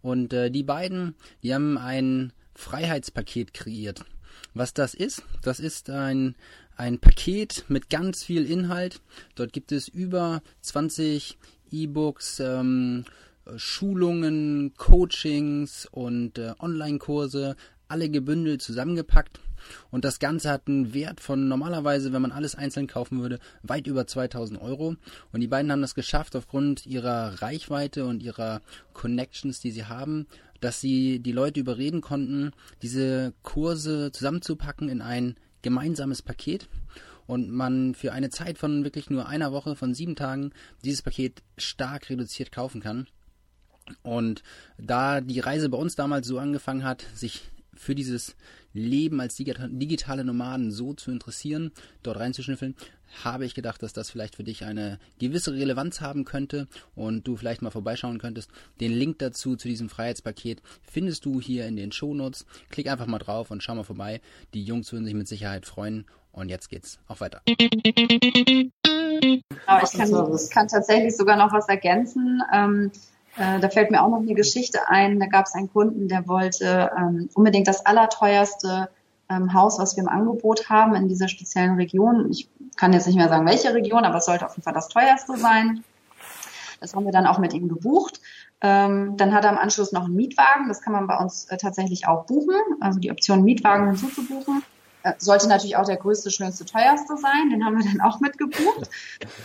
[0.00, 4.04] und äh, die beiden, die haben ein Freiheitspaket kreiert.
[4.54, 6.34] Was das ist, das ist ein
[6.76, 9.00] ein Paket mit ganz viel Inhalt.
[9.34, 11.38] Dort gibt es über 20
[11.70, 13.04] E-Books, ähm,
[13.56, 17.56] Schulungen, Coachings und äh, Online-Kurse,
[17.88, 19.40] alle gebündelt zusammengepackt.
[19.90, 23.86] Und das Ganze hat einen Wert von normalerweise, wenn man alles einzeln kaufen würde, weit
[23.86, 24.96] über 2000 Euro.
[25.32, 28.60] Und die beiden haben das geschafft, aufgrund ihrer Reichweite und ihrer
[28.92, 30.26] Connections, die sie haben,
[30.60, 36.68] dass sie die Leute überreden konnten, diese Kurse zusammenzupacken in ein gemeinsames Paket
[37.26, 40.52] und man für eine Zeit von wirklich nur einer Woche, von sieben Tagen,
[40.84, 43.08] dieses Paket stark reduziert kaufen kann.
[44.04, 44.44] Und
[44.78, 48.36] da die Reise bei uns damals so angefangen hat, sich für dieses
[48.72, 52.74] Leben als digitale Nomaden so zu interessieren, dort reinzuschnüffeln,
[53.24, 57.36] habe ich gedacht, dass das vielleicht für dich eine gewisse Relevanz haben könnte und du
[57.36, 58.50] vielleicht mal vorbeischauen könntest.
[58.80, 62.46] Den Link dazu zu diesem Freiheitspaket findest du hier in den Shownotes.
[62.70, 64.20] Klick einfach mal drauf und schau mal vorbei.
[64.54, 66.06] Die Jungs würden sich mit Sicherheit freuen.
[66.32, 67.40] Und jetzt geht's auch weiter.
[69.66, 70.10] Aber ich kann,
[70.50, 72.42] kann tatsächlich sogar noch was ergänzen.
[72.52, 72.90] Ähm,
[73.36, 75.20] äh, da fällt mir auch noch eine Geschichte ein.
[75.20, 78.88] Da gab es einen Kunden, der wollte ähm, unbedingt das allerteuerste
[79.28, 82.30] ähm, Haus, was wir im Angebot haben in dieser speziellen Region.
[82.30, 84.88] Ich kann jetzt nicht mehr sagen, welche Region, aber es sollte auf jeden Fall das
[84.88, 85.84] teuerste sein.
[86.80, 88.20] Das haben wir dann auch mit ihm gebucht.
[88.60, 90.68] Ähm, dann hat er im Anschluss noch einen Mietwagen.
[90.68, 92.54] Das kann man bei uns äh, tatsächlich auch buchen.
[92.80, 94.62] Also die Option Mietwagen hinzuzubuchen.
[95.02, 97.50] Äh, sollte natürlich auch der größte, schönste, teuerste sein.
[97.50, 98.88] Den haben wir dann auch mitgebucht.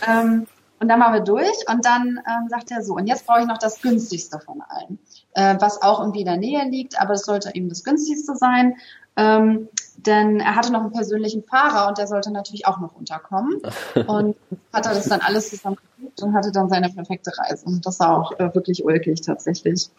[0.08, 0.46] ähm,
[0.82, 3.46] und dann waren wir durch und dann ähm, sagt er so, und jetzt brauche ich
[3.46, 4.98] noch das günstigste von allen,
[5.34, 8.74] äh, was auch irgendwie in der Nähe liegt, aber es sollte eben das günstigste sein.
[9.14, 9.68] Ähm,
[9.98, 13.60] denn er hatte noch einen persönlichen Fahrer und der sollte natürlich auch noch unterkommen.
[14.08, 14.36] Und
[14.72, 17.66] hat er das dann alles zusammen gebucht und hatte dann seine perfekte Reise.
[17.66, 19.90] Und das war auch äh, wirklich ulkig tatsächlich.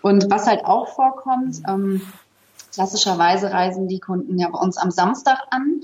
[0.00, 2.00] Und was halt auch vorkommt, ähm,
[2.72, 5.80] klassischerweise reisen die Kunden ja bei uns am Samstag an.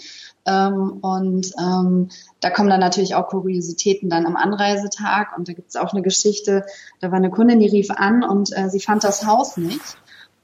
[0.47, 2.09] Ähm, und ähm,
[2.41, 5.37] da kommen dann natürlich auch Kuriositäten dann am Anreisetag.
[5.37, 6.65] Und da gibt es auch eine Geschichte,
[7.01, 9.97] da war eine Kundin, die rief an und äh, sie fand das Haus nicht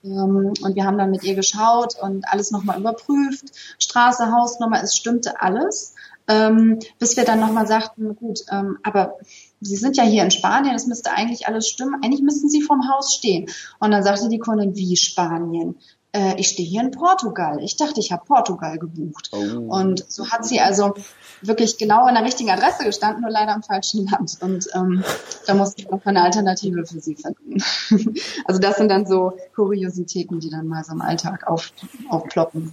[0.04, 3.46] Ähm, und wir haben dann mit ihr geschaut und alles nochmal überprüft.
[3.78, 5.94] Straße, Hausnummer, es stimmte alles.
[6.26, 9.18] Ähm, bis wir dann nochmal sagten, gut, ähm, aber
[9.61, 12.00] Sie sind ja hier in Spanien, es müsste eigentlich alles stimmen.
[12.02, 13.48] Eigentlich müssten Sie vom Haus stehen.
[13.78, 15.76] Und dann sagte die Kundin, wie Spanien?
[16.14, 17.59] Äh, ich stehe hier in Portugal.
[17.62, 19.31] Ich dachte, ich habe Portugal gebucht.
[19.33, 19.77] Oh.
[19.77, 20.94] Und so hat sie also
[21.42, 24.38] wirklich genau an der richtigen Adresse gestanden, nur leider im falschen Land.
[24.40, 25.03] Und ähm,
[25.46, 27.62] da musste ich noch eine Alternative für sie finden.
[28.44, 31.72] also das sind dann so Kuriositäten, die dann mal so im Alltag auf,
[32.09, 32.72] aufploppen.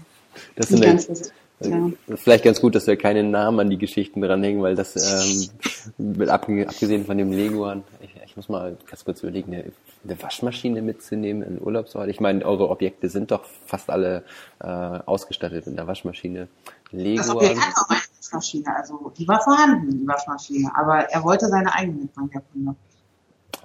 [0.55, 1.31] Das sind ganz
[1.63, 1.91] ja.
[2.15, 7.05] Vielleicht ganz gut, dass wir keinen Namen an die Geschichten dranhängen, weil das, ähm, abgesehen
[7.05, 7.83] von dem Leguan,
[8.31, 9.73] ich muss mal ganz kurz überlegen, eine,
[10.05, 12.07] eine Waschmaschine mitzunehmen in Urlaubsort.
[12.07, 14.23] Ich meine, eure Objekte sind doch fast alle
[14.61, 16.47] äh, ausgestattet mit einer Waschmaschine.
[16.91, 17.17] Leguan.
[17.17, 21.49] Das Objekt hat auch eine Waschmaschine, also die war vorhanden, die Waschmaschine, aber er wollte
[21.49, 22.75] seine eigene mitbringen, der Kunde.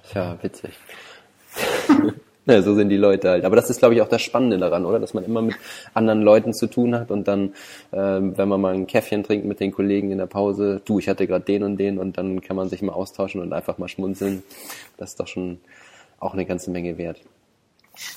[0.03, 0.73] Tja, witzig.
[2.49, 3.43] Ja, so sind die Leute halt.
[3.43, 4.99] Aber das ist, glaube ich, auch das Spannende daran, oder?
[4.99, 5.55] Dass man immer mit
[5.93, 7.53] anderen Leuten zu tun hat und dann,
[7.91, 11.09] ähm, wenn man mal ein Käffchen trinkt mit den Kollegen in der Pause, du, ich
[11.09, 13.89] hatte gerade den und den und dann kann man sich mal austauschen und einfach mal
[13.89, 14.43] schmunzeln.
[14.95, 15.59] Das ist doch schon
[16.19, 17.19] auch eine ganze Menge wert.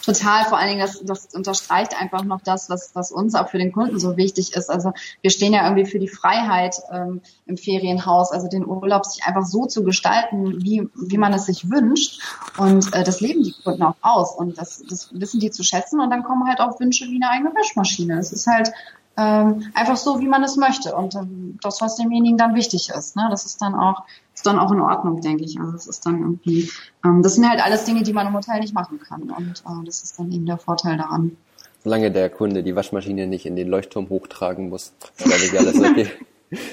[0.05, 3.59] Total, vor allen Dingen, das, das unterstreicht einfach noch das, was, was uns auch für
[3.59, 4.71] den Kunden so wichtig ist.
[4.71, 9.25] Also wir stehen ja irgendwie für die Freiheit ähm, im Ferienhaus, also den Urlaub sich
[9.25, 12.21] einfach so zu gestalten, wie, wie man es sich wünscht.
[12.57, 16.01] Und äh, das leben die Kunden auch aus und das, das wissen die zu schätzen
[16.01, 18.19] und dann kommen halt auch Wünsche wie eine eigene Waschmaschine.
[18.19, 18.73] Es ist halt
[19.17, 23.17] ähm, einfach so, wie man es möchte und ähm, das, was demjenigen dann wichtig ist.
[23.17, 23.29] Ne?
[23.31, 24.05] Das ist dann auch
[24.41, 25.61] ist dann auch in Ordnung, denke ich.
[25.61, 26.71] Also es ist dann irgendwie,
[27.05, 29.23] ähm, das sind halt alles Dinge, die man im Hotel nicht machen kann.
[29.23, 31.37] Und äh, das ist dann eben der Vorteil daran.
[31.85, 36.09] Solange der Kunde die Waschmaschine nicht in den Leuchtturm hochtragen muss, ist alles okay.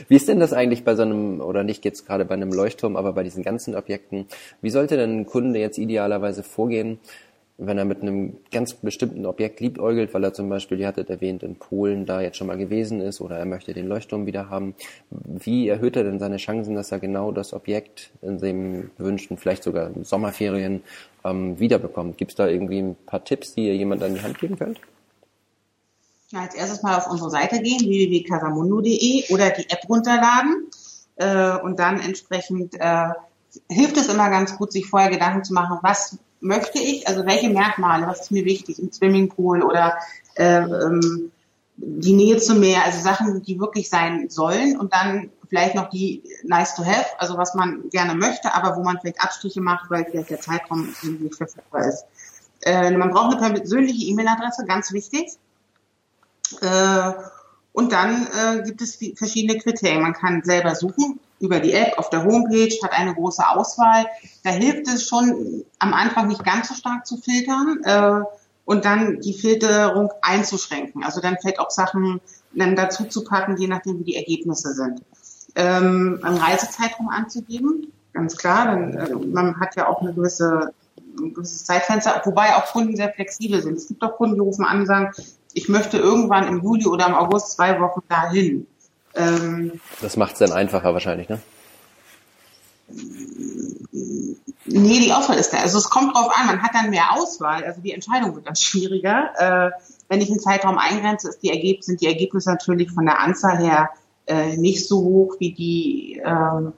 [0.07, 2.95] Wie ist denn das eigentlich bei so einem, oder nicht jetzt gerade bei einem Leuchtturm,
[2.95, 4.27] aber bei diesen ganzen Objekten?
[4.61, 6.99] Wie sollte denn ein Kunde jetzt idealerweise vorgehen,
[7.57, 11.41] wenn er mit einem ganz bestimmten Objekt liebäugelt, weil er zum Beispiel, ihr hattet erwähnt,
[11.41, 14.75] in Polen da jetzt schon mal gewesen ist oder er möchte den Leuchtturm wieder haben,
[15.09, 19.63] wie erhöht er denn seine Chancen, dass er genau das Objekt in dem gewünschten, vielleicht
[19.63, 20.83] sogar Sommerferien
[21.23, 22.17] ähm, wiederbekommt?
[22.17, 24.79] Gibt es da irgendwie ein paar Tipps, die ihr jemand an die Hand geben könnt?
[26.29, 30.67] Ja, als erstes mal auf unsere Seite gehen, www.casamundo.de oder die App runterladen
[31.15, 33.09] äh, und dann entsprechend äh,
[33.69, 37.49] hilft es immer ganz gut, sich vorher Gedanken zu machen, was möchte ich, also welche
[37.49, 39.97] Merkmale, was ist mir wichtig im Swimmingpool oder
[40.35, 41.31] äh, ähm,
[41.77, 46.23] die Nähe zum Meer, also Sachen, die wirklich sein sollen und dann vielleicht noch die
[46.43, 50.05] nice to have, also was man gerne möchte, aber wo man vielleicht Abstriche macht, weil
[50.05, 52.05] vielleicht der Zeitraum nicht verfügbar ist.
[52.61, 55.29] Äh, man braucht eine persönliche E-Mail-Adresse, ganz wichtig.
[56.61, 57.11] Äh,
[57.73, 60.01] und dann äh, gibt es verschiedene Kriterien.
[60.01, 64.05] Man kann selber suchen über die App auf der Homepage, hat eine große Auswahl.
[64.43, 68.21] Da hilft es schon am Anfang nicht ganz so stark zu filtern äh,
[68.65, 71.03] und dann die Filterung einzuschränken.
[71.03, 72.21] Also dann vielleicht auch Sachen
[72.53, 75.01] dann dazu zu packen, je nachdem wie die Ergebnisse sind.
[75.55, 78.65] Ähm, einen Reisezeitraum anzugeben, ganz klar.
[78.65, 80.73] Dann, äh, man hat ja auch eine gewisse
[81.19, 83.77] ein gewisses Zeitfenster, wobei auch Kunden sehr flexibel sind.
[83.77, 85.11] Es gibt auch Kunden, die rufen an und sagen,
[85.53, 88.67] ich möchte irgendwann im Juli oder im August zwei Wochen dahin.
[89.17, 91.39] Ähm, das macht es dann einfacher wahrscheinlich, ne?
[94.65, 95.57] Nee, die Auswahl ist da.
[95.57, 98.55] Also es kommt drauf an, man hat dann mehr Auswahl, also die Entscheidung wird dann
[98.55, 99.31] schwieriger.
[99.37, 99.71] Äh,
[100.09, 103.89] wenn ich einen Zeitraum eingrenze, die Ergeb sind die Ergebnisse natürlich von der Anzahl her
[104.27, 106.71] äh, nicht so hoch wie die, äh,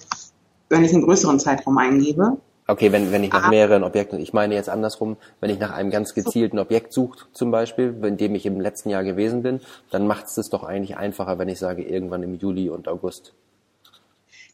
[0.69, 2.38] wenn ich einen größeren Zeitraum eingebe.
[2.69, 3.49] Okay, wenn, wenn ich nach Aha.
[3.49, 7.49] mehreren Objekten, ich meine jetzt andersrum, wenn ich nach einem ganz gezielten Objekt suche, zum
[7.49, 10.95] Beispiel, in dem ich im letzten Jahr gewesen bin, dann macht es das doch eigentlich
[10.95, 13.34] einfacher, wenn ich sage, irgendwann im Juli und August.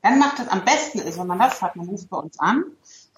[0.02, 2.64] Dann macht es am besten ist, wenn man das hat, man ruft bei uns an,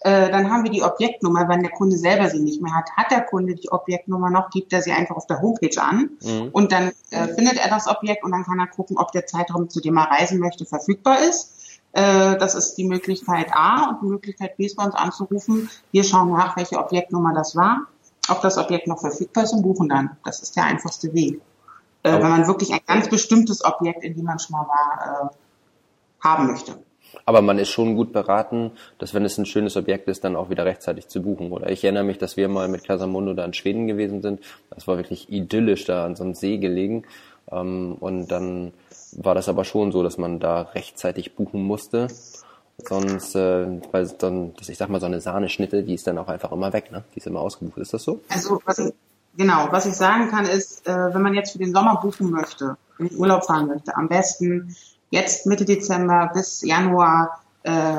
[0.01, 2.89] äh, dann haben wir die Objektnummer, wenn der Kunde selber sie nicht mehr hat.
[2.97, 6.49] Hat der Kunde die Objektnummer noch, gibt er sie einfach auf der Homepage an mhm.
[6.53, 9.69] und dann äh, findet er das Objekt und dann kann er gucken, ob der Zeitraum,
[9.69, 11.56] zu dem er reisen möchte, verfügbar ist
[11.99, 15.69] das ist die Möglichkeit A und die Möglichkeit B ist bei uns anzurufen.
[15.91, 17.87] Wir schauen nach, welche Objektnummer das war,
[18.29, 20.11] ob das Objekt noch verfügbar ist und buchen dann.
[20.23, 21.41] Das ist der einfachste Weg.
[22.03, 26.23] Äh, wenn man wirklich ein ganz bestimmtes Objekt, in dem man schon mal war, äh,
[26.23, 26.77] haben möchte.
[27.25, 30.49] Aber man ist schon gut beraten, dass wenn es ein schönes Objekt ist, dann auch
[30.49, 31.51] wieder rechtzeitig zu buchen.
[31.51, 34.41] Oder ich erinnere mich, dass wir mal mit Casamundo da in Schweden gewesen sind.
[34.69, 37.03] Das war wirklich idyllisch da an so einem See gelegen.
[37.51, 38.73] Ähm, und dann
[39.17, 42.07] war das aber schon so, dass man da rechtzeitig buchen musste.
[42.77, 46.27] Sonst, äh, weil dann, dass ich sag mal, so eine Sahneschnitte, die ist dann auch
[46.27, 47.03] einfach immer weg, ne?
[47.15, 47.79] Die ist immer ausgebucht.
[47.79, 48.21] Ist das so?
[48.29, 48.93] Also was ich,
[49.35, 52.77] genau, was ich sagen kann, ist, äh, wenn man jetzt für den Sommer buchen möchte,
[52.99, 54.75] in den Urlaub fahren möchte, am besten
[55.09, 57.97] jetzt Mitte Dezember bis Januar äh,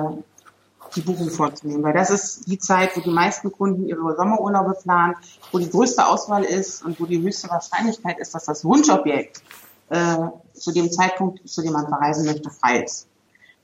[0.95, 5.17] die Buchung vorzunehmen, weil das ist die Zeit, wo die meisten Kunden ihre Sommerurlaube planen,
[5.53, 9.43] wo die größte Auswahl ist und wo die höchste Wahrscheinlichkeit ist, dass das Wunschobjekt
[9.91, 10.17] äh,
[10.53, 13.07] zu dem Zeitpunkt, zu dem man verreisen möchte, frei ist.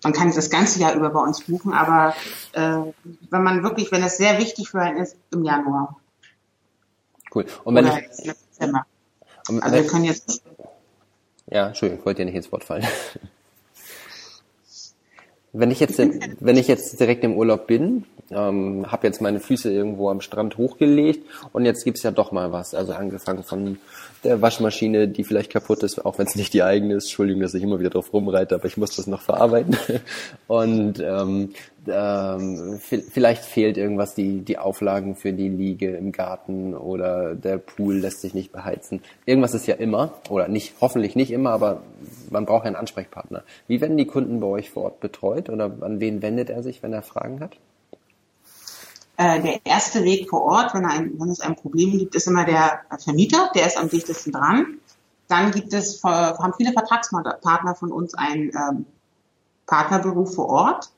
[0.03, 2.15] Man kann das ganze Jahr über bei uns buchen, aber
[2.53, 2.93] äh,
[3.31, 5.97] wenn man wirklich, wenn es sehr wichtig für einen ist, im Januar.
[7.35, 7.47] Cool.
[7.65, 8.87] Und wenn oder ich, Dezember.
[9.49, 10.43] Also wir können jetzt
[11.47, 12.87] Ja, Entschuldigung, ich wollte dir nicht ins Wort fallen.
[15.55, 15.99] Wenn ich jetzt,
[16.41, 20.57] wenn ich jetzt direkt im Urlaub bin, ähm, habe jetzt meine Füße irgendwo am Strand
[20.59, 22.75] hochgelegt und jetzt gibt's ja doch mal was.
[22.75, 23.79] Also angefangen von
[24.25, 27.05] der Waschmaschine, die vielleicht kaputt ist, auch wenn es nicht die eigene ist.
[27.05, 29.77] Entschuldigung, dass ich immer wieder drauf rumreite, aber ich muss das noch verarbeiten.
[30.47, 31.51] Und ähm,
[31.87, 37.59] ähm, vi- vielleicht fehlt irgendwas, die, die Auflagen für die Liege im Garten oder der
[37.59, 39.03] Pool lässt sich nicht beheizen.
[39.27, 41.83] Irgendwas ist ja immer, oder nicht, hoffentlich nicht immer, aber
[42.31, 43.43] man braucht ja einen Ansprechpartner.
[43.69, 46.83] Wie werden die Kunden bei euch vor Ort betreut oder an wen wendet er sich,
[46.83, 47.59] wenn er Fragen hat?
[49.17, 52.45] äh, der erste Weg vor Ort, wenn, ein, wenn es ein Problem gibt, ist immer
[52.45, 54.79] der Vermieter, der ist am dichtesten dran.
[55.29, 58.87] Dann gibt es, haben viele Vertragspartner von uns ein ähm,
[59.67, 60.91] Partnerbüro vor Ort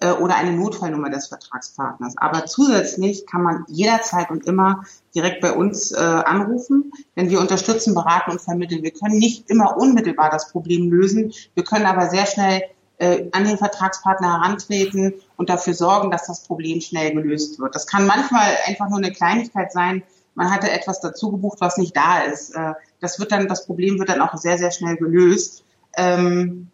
[0.00, 2.14] äh, oder eine Notfallnummer des Vertragspartners.
[2.16, 7.94] Aber zusätzlich kann man jederzeit und immer direkt bei uns äh, anrufen, denn wir unterstützen,
[7.94, 8.82] beraten und vermitteln.
[8.82, 12.62] Wir können nicht immer unmittelbar das Problem lösen, wir können aber sehr schnell
[12.98, 17.74] äh, an den Vertragspartner herantreten und dafür sorgen, dass das Problem schnell gelöst wird.
[17.74, 20.02] Das kann manchmal einfach nur eine Kleinigkeit sein.
[20.34, 22.54] Man hatte etwas dazu gebucht, was nicht da ist.
[22.54, 25.64] Äh, das wird dann, das Problem wird dann auch sehr, sehr schnell gelöst.
[25.96, 26.70] Ähm,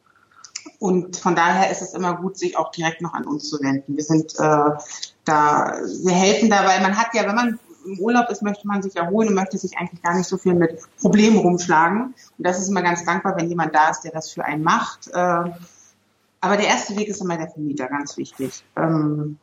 [0.79, 3.97] und von daher ist es immer gut, sich auch direkt noch an uns zu wenden.
[3.97, 4.71] Wir sind äh,
[5.25, 6.81] da, wir helfen dabei.
[6.81, 9.77] Man hat ja, wenn man im Urlaub ist, möchte man sich erholen und möchte sich
[9.77, 12.15] eigentlich gar nicht so viel mit Problemen rumschlagen.
[12.39, 15.09] Und das ist immer ganz dankbar, wenn jemand da ist, der das für einen macht.
[15.09, 15.51] Äh,
[16.43, 18.63] aber der erste Weg ist immer der Vermieter, ganz wichtig.
[18.77, 19.39] Ähm,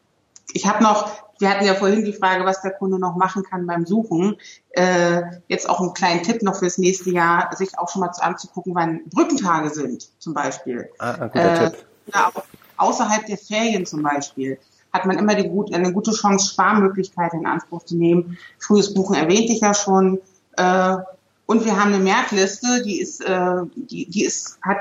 [0.53, 1.09] ich habe noch,
[1.39, 4.35] wir hatten ja vorhin die Frage, was der Kunde noch machen kann beim Suchen.
[4.71, 8.21] Äh, jetzt auch einen kleinen Tipp noch fürs nächste Jahr, sich auch schon mal zu
[8.23, 10.89] anzugucken, wann Brückentage sind, zum Beispiel.
[10.99, 11.85] Ah, ein guter Äh, Tipp.
[12.13, 12.43] auch
[12.77, 14.59] außerhalb der Ferien zum Beispiel
[14.91, 18.37] hat man immer gut, eine gute Chance, Sparmöglichkeiten in Anspruch zu nehmen.
[18.57, 20.19] Frühes Buchen erwähnte ich ja schon.
[20.57, 20.97] Äh,
[21.45, 24.77] und wir haben eine Merkliste, die ist, äh, die, die ist, hat,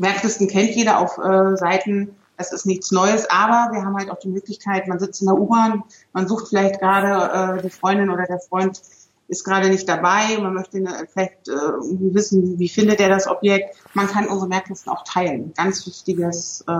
[0.00, 4.18] Merklisten kennt jeder auf äh, Seiten, das ist nichts Neues, aber wir haben halt auch
[4.18, 5.84] die Möglichkeit, man sitzt in der U-Bahn,
[6.14, 8.80] man sucht vielleicht gerade äh, die Freundin oder der Freund
[9.28, 13.76] ist gerade nicht dabei, man möchte eine, vielleicht äh, wissen, wie findet er das Objekt.
[13.94, 15.52] Man kann unsere Merklisten auch teilen.
[15.54, 16.72] Ganz wichtiges, äh,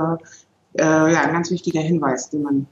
[0.82, 2.66] äh, ja, ein ganz wichtiger Hinweis, den man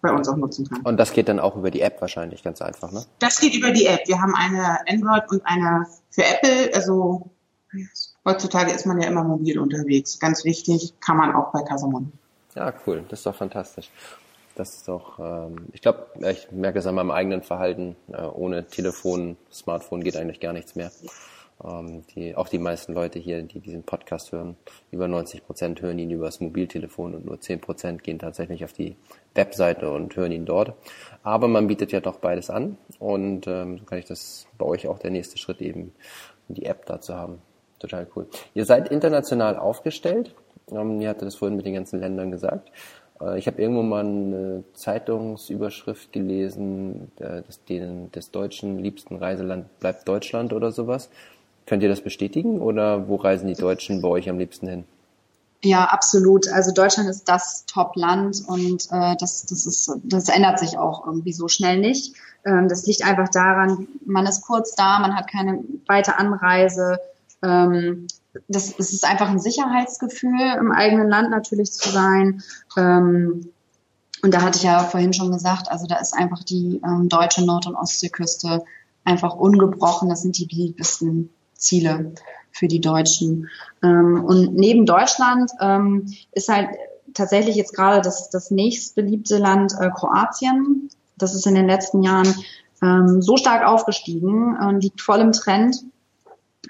[0.00, 0.80] bei uns auch nutzen kann.
[0.82, 3.04] Und das geht dann auch über die App wahrscheinlich, ganz einfach, ne?
[3.18, 4.06] Das geht über die App.
[4.06, 6.72] Wir haben eine Android und eine für Apple.
[6.72, 7.30] Also
[8.28, 10.18] heutzutage ist man ja immer mobil unterwegs.
[10.18, 12.12] Ganz wichtig, kann man auch bei Casamon.
[12.54, 13.04] Ja, cool.
[13.08, 13.90] Das ist doch fantastisch.
[14.54, 17.96] Das ist doch, ähm, ich glaube, ich merke es an meinem eigenen Verhalten.
[18.12, 20.90] Äh, ohne Telefon, Smartphone geht eigentlich gar nichts mehr.
[21.64, 24.56] Ähm, die, auch die meisten Leute hier, die diesen Podcast hören,
[24.90, 28.72] über 90 Prozent hören ihn über das Mobiltelefon und nur 10 Prozent gehen tatsächlich auf
[28.72, 28.96] die
[29.34, 30.74] Webseite und hören ihn dort.
[31.22, 34.86] Aber man bietet ja doch beides an und ähm, so kann ich das bei euch
[34.88, 35.92] auch der nächste Schritt eben,
[36.48, 37.40] die App dazu haben.
[37.78, 38.26] Total cool.
[38.54, 40.34] Ihr seid international aufgestellt.
[40.70, 42.70] Ähm, ihr hatte das vorhin mit den ganzen Ländern gesagt.
[43.20, 49.78] Äh, ich habe irgendwo mal eine Zeitungsüberschrift gelesen, äh, dass denen des deutschen liebsten Reiseland
[49.80, 51.08] bleibt Deutschland oder sowas.
[51.66, 54.84] Könnt ihr das bestätigen oder wo reisen die Deutschen bei euch am liebsten hin?
[55.62, 56.48] Ja, absolut.
[56.48, 61.32] Also Deutschland ist das Top-Land und äh, das, das, ist, das ändert sich auch irgendwie
[61.32, 62.14] so schnell nicht.
[62.44, 67.00] Ähm, das liegt einfach daran, man ist kurz da, man hat keine weite Anreise.
[67.42, 68.06] Ähm,
[68.48, 72.42] das, es ist einfach ein Sicherheitsgefühl, im eigenen Land natürlich zu sein.
[72.76, 73.50] Ähm,
[74.22, 77.44] und da hatte ich ja vorhin schon gesagt, also da ist einfach die ähm, deutsche
[77.44, 78.64] Nord- und Ostseeküste
[79.04, 80.08] einfach ungebrochen.
[80.08, 82.12] Das sind die beliebtesten Ziele
[82.50, 83.48] für die Deutschen.
[83.82, 86.70] Ähm, und neben Deutschland ähm, ist halt
[87.14, 90.90] tatsächlich jetzt gerade das, das nächstbeliebte Land äh, Kroatien.
[91.16, 92.34] Das ist in den letzten Jahren
[92.82, 95.76] ähm, so stark aufgestiegen und liegt voll im Trend.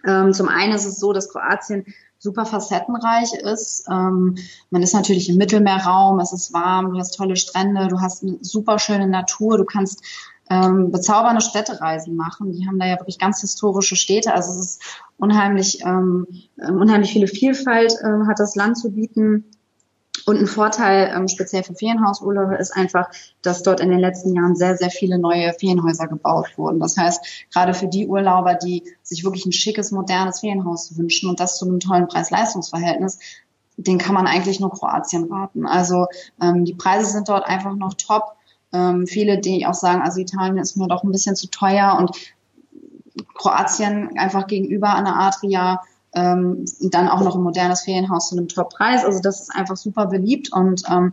[0.06, 1.84] Ähm, zum einen ist es so, dass Kroatien
[2.18, 3.86] super facettenreich ist.
[3.88, 4.36] Ähm,
[4.70, 8.38] man ist natürlich im Mittelmeerraum, es ist warm, du hast tolle Strände, du hast eine
[8.40, 10.02] super schöne Natur, du kannst
[10.50, 12.52] ähm, bezaubernde Städtereisen machen.
[12.52, 14.34] Die haben da ja wirklich ganz historische Städte.
[14.34, 14.82] Also es ist
[15.16, 19.44] unheimlich, ähm, unheimlich viele Vielfalt ähm, hat das Land zu bieten.
[20.28, 23.08] Und ein Vorteil, ähm, speziell für Ferienhausurlaube, ist einfach,
[23.40, 26.80] dass dort in den letzten Jahren sehr, sehr viele neue Ferienhäuser gebaut wurden.
[26.80, 31.40] Das heißt, gerade für die Urlauber, die sich wirklich ein schickes, modernes Ferienhaus wünschen und
[31.40, 33.18] das zu einem tollen Preis-Leistungs-Verhältnis,
[33.78, 35.66] den kann man eigentlich nur Kroatien raten.
[35.66, 36.08] Also
[36.42, 38.36] ähm, die Preise sind dort einfach noch top.
[38.74, 42.10] Ähm, viele, die auch sagen, also Italien ist mir doch ein bisschen zu teuer und
[43.34, 45.80] Kroatien einfach gegenüber an der Adria
[46.14, 49.04] ähm, dann auch noch ein modernes Ferienhaus zu einem Top-Preis.
[49.04, 51.12] Also das ist einfach super beliebt und ähm,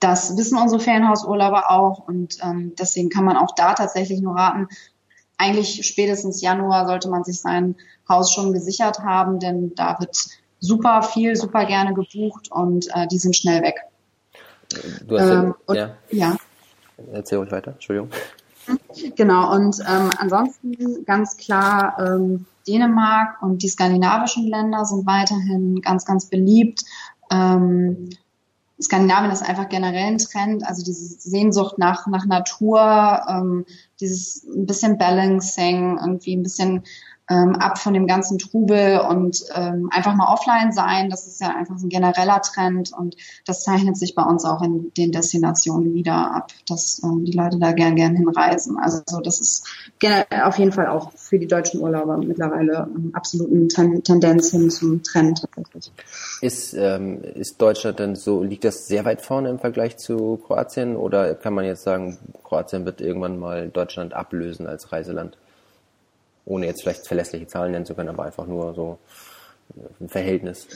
[0.00, 4.68] das wissen unsere Ferienhausurlauber auch und ähm, deswegen kann man auch da tatsächlich nur raten,
[5.38, 7.76] eigentlich spätestens Januar sollte man sich sein
[8.08, 10.16] Haus schon gesichert haben, denn da wird
[10.60, 13.76] super viel, super gerne gebucht und äh, die sind schnell weg.
[15.06, 15.96] Du hast ähm, ja, ja.
[16.10, 16.36] ja.
[17.12, 18.10] Erzähl ruhig weiter, Entschuldigung.
[19.16, 26.04] Genau, und ähm, ansonsten ganz klar, ähm, Dänemark und die skandinavischen Länder sind weiterhin ganz,
[26.04, 26.84] ganz beliebt.
[27.30, 28.10] Ähm,
[28.80, 33.64] Skandinavien ist einfach generell ein Trend, also diese Sehnsucht nach, nach Natur, ähm,
[34.00, 36.82] dieses ein bisschen Balancing, irgendwie ein bisschen
[37.30, 41.08] ähm, ab von dem ganzen Trubel und ähm, einfach mal offline sein.
[41.08, 43.16] Das ist ja einfach ein genereller Trend und
[43.46, 47.58] das zeichnet sich bei uns auch in den Destinationen wieder ab, dass ähm, die Leute
[47.58, 48.78] da gern gern hinreisen.
[48.78, 49.66] Also das ist
[49.98, 54.50] generell auf jeden Fall auch für die deutschen Urlauber mittlerweile ähm, absolut eine Ten Tendenz
[54.50, 55.92] hin zum Trend tatsächlich.
[56.42, 60.96] Ist, ähm, ist Deutschland denn so, liegt das sehr weit vorne im Vergleich zu Kroatien
[60.96, 65.38] oder kann man jetzt sagen, Kroatien wird irgendwann mal Deutschland ablösen als Reiseland?
[66.44, 68.98] Ohne jetzt vielleicht verlässliche Zahlen nennen zu können, aber einfach nur so
[70.00, 70.66] ein Verhältnis.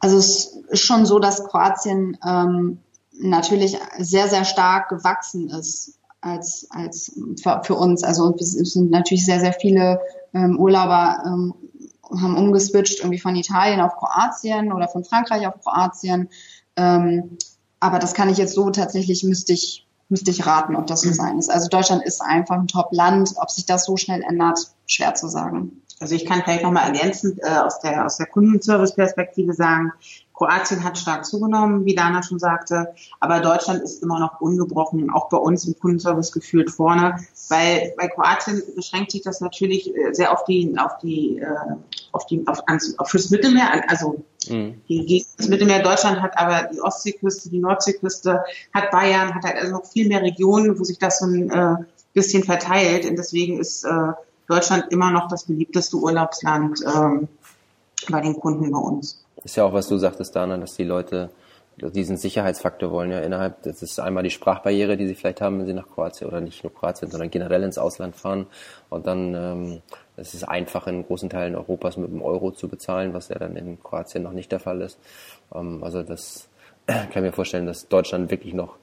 [0.00, 2.78] Also es ist schon so, dass Kroatien ähm,
[3.20, 7.12] natürlich sehr, sehr stark gewachsen ist als, als
[7.42, 8.04] für, für uns.
[8.04, 10.00] Also es sind natürlich sehr, sehr viele
[10.34, 11.54] ähm, Urlauber ähm,
[12.10, 16.28] haben umgeswitcht irgendwie von Italien auf Kroatien oder von Frankreich auf Kroatien.
[16.76, 17.36] Ähm,
[17.80, 21.12] aber das kann ich jetzt so tatsächlich, müsste ich müsste ich raten, ob das so
[21.12, 21.50] sein ist.
[21.50, 23.34] Also Deutschland ist einfach ein Top-Land.
[23.36, 25.82] Ob sich das so schnell ändert, schwer zu sagen.
[26.00, 29.92] Also ich kann vielleicht nochmal ergänzend äh, aus der, aus der Kundenservice-Perspektive sagen,
[30.38, 35.28] Kroatien hat stark zugenommen, wie Dana schon sagte, aber Deutschland ist immer noch ungebrochen, auch
[35.28, 37.18] bei uns im Kundenservice gefühlt vorne,
[37.48, 41.74] weil bei Kroatien beschränkt sich das natürlich äh, sehr auf die, auf die, äh,
[42.12, 42.62] auf die, auf,
[42.98, 44.80] auf fürs Mittelmeer, also mhm.
[44.88, 49.72] die, das Mittelmeer Deutschland hat aber die Ostseeküste, die Nordseeküste, hat Bayern, hat halt also
[49.72, 51.76] noch viel mehr Regionen, wo sich das so ein äh,
[52.14, 54.12] bisschen verteilt und deswegen ist äh,
[54.46, 57.26] Deutschland immer noch das beliebteste Urlaubsland äh,
[58.08, 59.24] bei den Kunden bei uns.
[59.44, 61.30] Ist ja auch, was du sagtest, Dana, dass die Leute
[61.76, 65.66] diesen Sicherheitsfaktor wollen ja innerhalb, das ist einmal die Sprachbarriere, die sie vielleicht haben, wenn
[65.66, 68.46] sie nach Kroatien oder nicht nur Kroatien, sondern generell ins Ausland fahren
[68.90, 69.82] und dann ähm,
[70.16, 73.56] es ist einfach in großen Teilen Europas mit dem Euro zu bezahlen, was ja dann
[73.56, 74.98] in Kroatien noch nicht der Fall ist.
[75.54, 76.48] Ähm, also das
[76.86, 78.76] kann ich mir vorstellen, dass Deutschland wirklich noch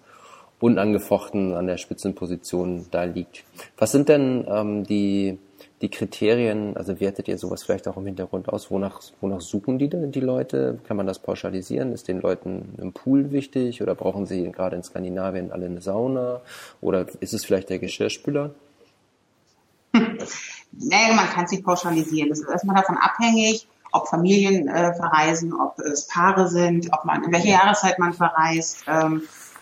[0.61, 3.43] unangefochten an der Spitzenposition da liegt.
[3.77, 5.37] Was sind denn ähm, die
[5.86, 8.71] die Kriterien, also wertet ihr sowas vielleicht auch im Hintergrund aus?
[8.71, 10.79] Wonach, wonach suchen die denn die Leute?
[10.88, 11.91] Kann man das pauschalisieren?
[11.91, 16.41] Ist den Leuten ein Pool wichtig oder brauchen sie gerade in Skandinavien alle eine Sauna?
[16.81, 18.55] Oder ist es vielleicht der Geschirrspüler?
[20.77, 22.27] Nee, man kann es nicht pauschalisieren.
[22.27, 27.23] Das ist erstmal davon abhängig, ob Familien äh, verreisen, ob es Paare sind, ob man
[27.23, 28.83] in welcher Jahreszeit man verreist.
[28.86, 29.21] Ähm,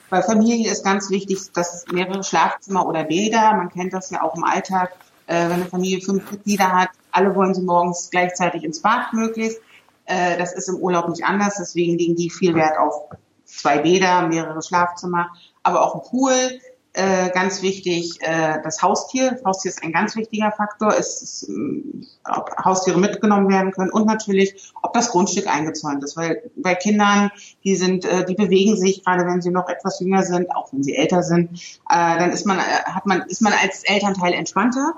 [0.10, 4.36] bei Familie ist ganz wichtig, dass mehrere Schlafzimmer oder Bäder, man kennt das ja auch
[4.36, 4.96] im Alltag,
[5.28, 9.60] äh, wenn eine Familie fünf Mitglieder hat, alle wollen sie morgens gleichzeitig ins Bad möglichst.
[10.06, 13.10] Äh, das ist im Urlaub nicht anders, deswegen legen die viel Wert auf
[13.46, 15.30] zwei Bäder, mehrere Schlafzimmer,
[15.62, 16.60] aber auch ein Pool.
[16.96, 19.32] Äh, ganz wichtig, äh, das Haustier.
[19.32, 20.94] Das Haustier ist ein ganz wichtiger Faktor.
[20.96, 26.16] Es ist, äh, ob Haustiere mitgenommen werden können und natürlich, ob das Grundstück eingezäunt ist.
[26.18, 27.32] Weil bei Kindern,
[27.64, 30.84] die sind, äh, die bewegen sich, gerade wenn sie noch etwas jünger sind, auch wenn
[30.84, 31.54] sie älter sind,
[31.90, 34.94] äh, dann ist man, äh, hat man, ist man als Elternteil entspannter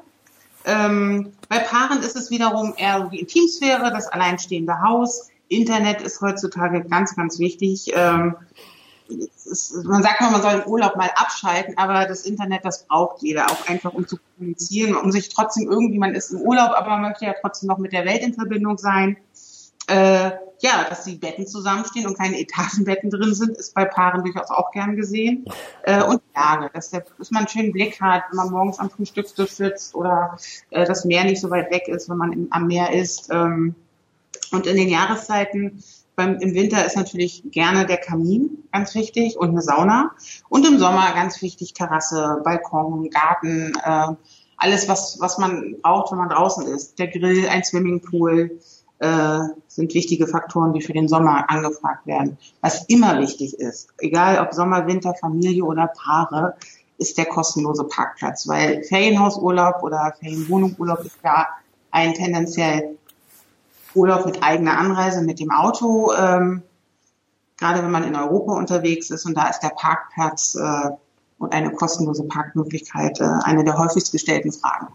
[0.66, 5.30] ähm, bei Paaren ist es wiederum eher so die Intimsphäre, das alleinstehende Haus.
[5.48, 7.92] Internet ist heutzutage ganz, ganz wichtig.
[7.96, 8.36] Ähm,
[9.46, 13.22] ist, man sagt mal, man soll im Urlaub mal abschalten, aber das Internet, das braucht
[13.22, 16.90] jeder, auch einfach um zu kommunizieren, um sich trotzdem irgendwie, man ist im Urlaub, aber
[16.90, 19.18] man möchte ja trotzdem noch mit der Welt in Verbindung sein.
[19.88, 20.32] Äh,
[20.62, 24.72] ja, dass die Betten zusammenstehen und keine Etagenbetten drin sind, ist bei Paaren durchaus auch
[24.72, 25.46] gern gesehen.
[25.84, 28.90] Äh, und Lage, dass, der, dass man einen schönen Blick hat, wenn man morgens am
[28.90, 30.38] Frühstückstisch sitzt oder
[30.70, 33.30] äh, das Meer nicht so weit weg ist, wenn man im, am Meer ist.
[33.32, 33.76] Ähm,
[34.52, 35.84] und in den Jahreszeiten
[36.16, 40.12] beim, im Winter ist natürlich gerne der Kamin ganz wichtig und eine Sauna.
[40.50, 44.16] Und im Sommer ganz wichtig Terrasse, Balkon, Garten, äh,
[44.58, 46.98] alles, was, was man braucht, wenn man draußen ist.
[46.98, 48.60] Der Grill, ein Swimmingpool,
[49.00, 52.38] äh, sind wichtige Faktoren, die für den Sommer angefragt werden.
[52.62, 56.56] Was immer wichtig ist, egal ob Sommer, Winter, Familie oder Paare,
[56.98, 61.48] ist der kostenlose Parkplatz, weil Ferienhausurlaub oder Ferienwohnungurlaub ist ja
[61.92, 62.98] ein tendenziell
[63.94, 66.62] Urlaub mit eigener Anreise mit dem Auto, ähm,
[67.58, 70.90] gerade wenn man in Europa unterwegs ist und da ist der Parkplatz äh,
[71.38, 74.88] und eine kostenlose Parkmöglichkeit äh, eine der häufigst gestellten Fragen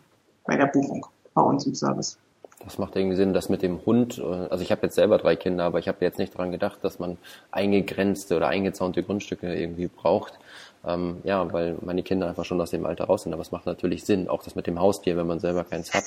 [0.45, 2.19] bei der Buchung bei uns im Service.
[2.65, 5.37] Das macht irgendwie Sinn, dass mit dem Hund, äh, also ich habe jetzt selber drei
[5.37, 7.17] Kinder, aber ich habe jetzt nicht daran gedacht, dass man
[7.51, 10.39] eingegrenzte oder eingezaunte Grundstücke irgendwie braucht.
[10.87, 13.33] Ähm, ja, weil meine Kinder einfach schon aus dem Alter raus sind.
[13.33, 16.05] Aber es macht natürlich Sinn, auch das mit dem Haustier, wenn man selber keins hat,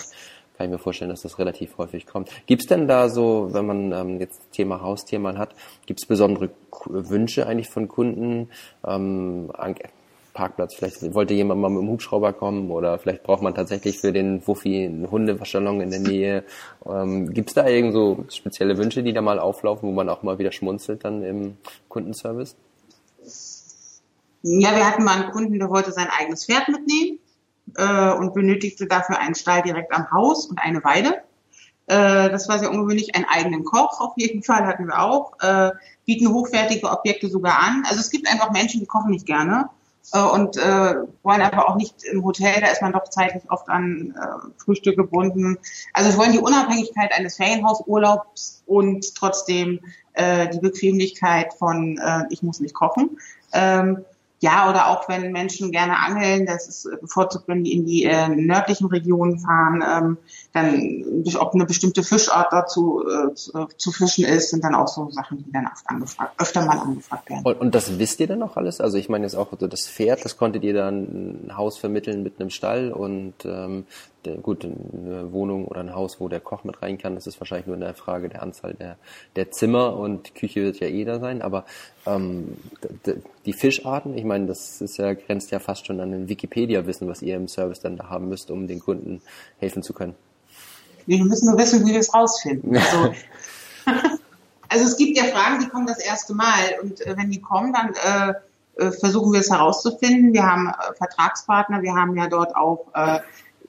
[0.58, 2.30] kann ich mir vorstellen, dass das relativ häufig kommt.
[2.46, 5.50] Gibt es denn da so, wenn man ähm, jetzt Thema Haustier mal hat,
[5.86, 6.50] gibt es besondere
[6.86, 8.50] Wünsche eigentlich von Kunden?
[8.86, 9.52] Ähm,
[10.34, 14.12] Parkplatz, vielleicht wollte jemand mal mit dem Hubschrauber kommen oder vielleicht braucht man tatsächlich für
[14.12, 16.44] den Wuffi einen Hundewaschsalon in der Nähe.
[16.86, 20.24] Ähm, Gibt es da irgend so spezielle Wünsche, die da mal auflaufen, wo man auch
[20.24, 21.58] mal wieder schmunzelt dann im
[21.88, 22.56] Kundenservice?
[24.42, 27.20] Ja, wir hatten mal einen Kunden, der wollte sein eigenes Pferd mitnehmen
[27.78, 31.22] äh, und benötigte dafür einen Stall direkt am Haus und eine Weide.
[31.86, 33.16] Äh, das war sehr ungewöhnlich.
[33.16, 35.40] Einen eigenen Koch auf jeden Fall hatten wir auch.
[35.42, 35.72] Äh,
[36.06, 37.84] bieten hochwertige Objekte sogar an.
[37.88, 39.70] Also es gibt einfach Menschen, die kochen nicht gerne
[40.12, 42.62] und äh, wollen einfach auch nicht im Hotel.
[42.62, 45.58] Da ist man doch zeitlich oft an äh, Frühstück gebunden.
[45.94, 49.80] Also wir wollen die Unabhängigkeit eines Ferienhausurlaubs und trotzdem
[50.14, 53.18] äh, die Bequemlichkeit von äh, ich muss nicht kochen.
[53.54, 54.04] Ähm,
[54.44, 58.28] ja, oder auch wenn Menschen gerne angeln, das ist bevorzugt, wenn die in die äh,
[58.28, 60.18] nördlichen Regionen fahren, ähm,
[60.54, 61.04] dann
[61.40, 65.44] ob eine bestimmte Fischart dazu äh, zu, zu, fischen ist, sind dann auch so Sachen,
[65.44, 67.44] die dann oft angefragt, öfter mal angefragt werden.
[67.44, 68.80] Und, und das wisst ihr denn auch alles?
[68.80, 72.22] Also ich meine jetzt auch so das Pferd, das konntet ihr dann ein Haus vermitteln
[72.22, 73.86] mit einem Stall und ähm,
[74.26, 77.42] der, gut, eine Wohnung oder ein Haus, wo der Koch mit rein kann, das ist
[77.42, 78.98] wahrscheinlich nur eine Frage der Anzahl der,
[79.36, 81.66] der Zimmer und Küche wird ja eh da sein, aber
[82.06, 82.58] ähm,
[83.46, 87.24] die Fischarten, ich meine, das ist ja, grenzt ja fast schon an ein Wikipedia-Wissen, was
[87.24, 89.22] ihr im Service dann da haben müsst, um den Kunden
[89.58, 90.16] helfen zu können.
[91.06, 92.76] Wir müssen nur wissen, wie wir es rausfinden.
[92.76, 93.14] Also,
[94.70, 97.74] also es gibt ja Fragen, die kommen das erste Mal und äh, wenn die kommen,
[97.74, 98.34] dann äh,
[98.84, 100.34] äh versuchen wir es herauszufinden.
[100.34, 103.20] Wir haben äh, Vertragspartner, wir haben ja dort auch äh,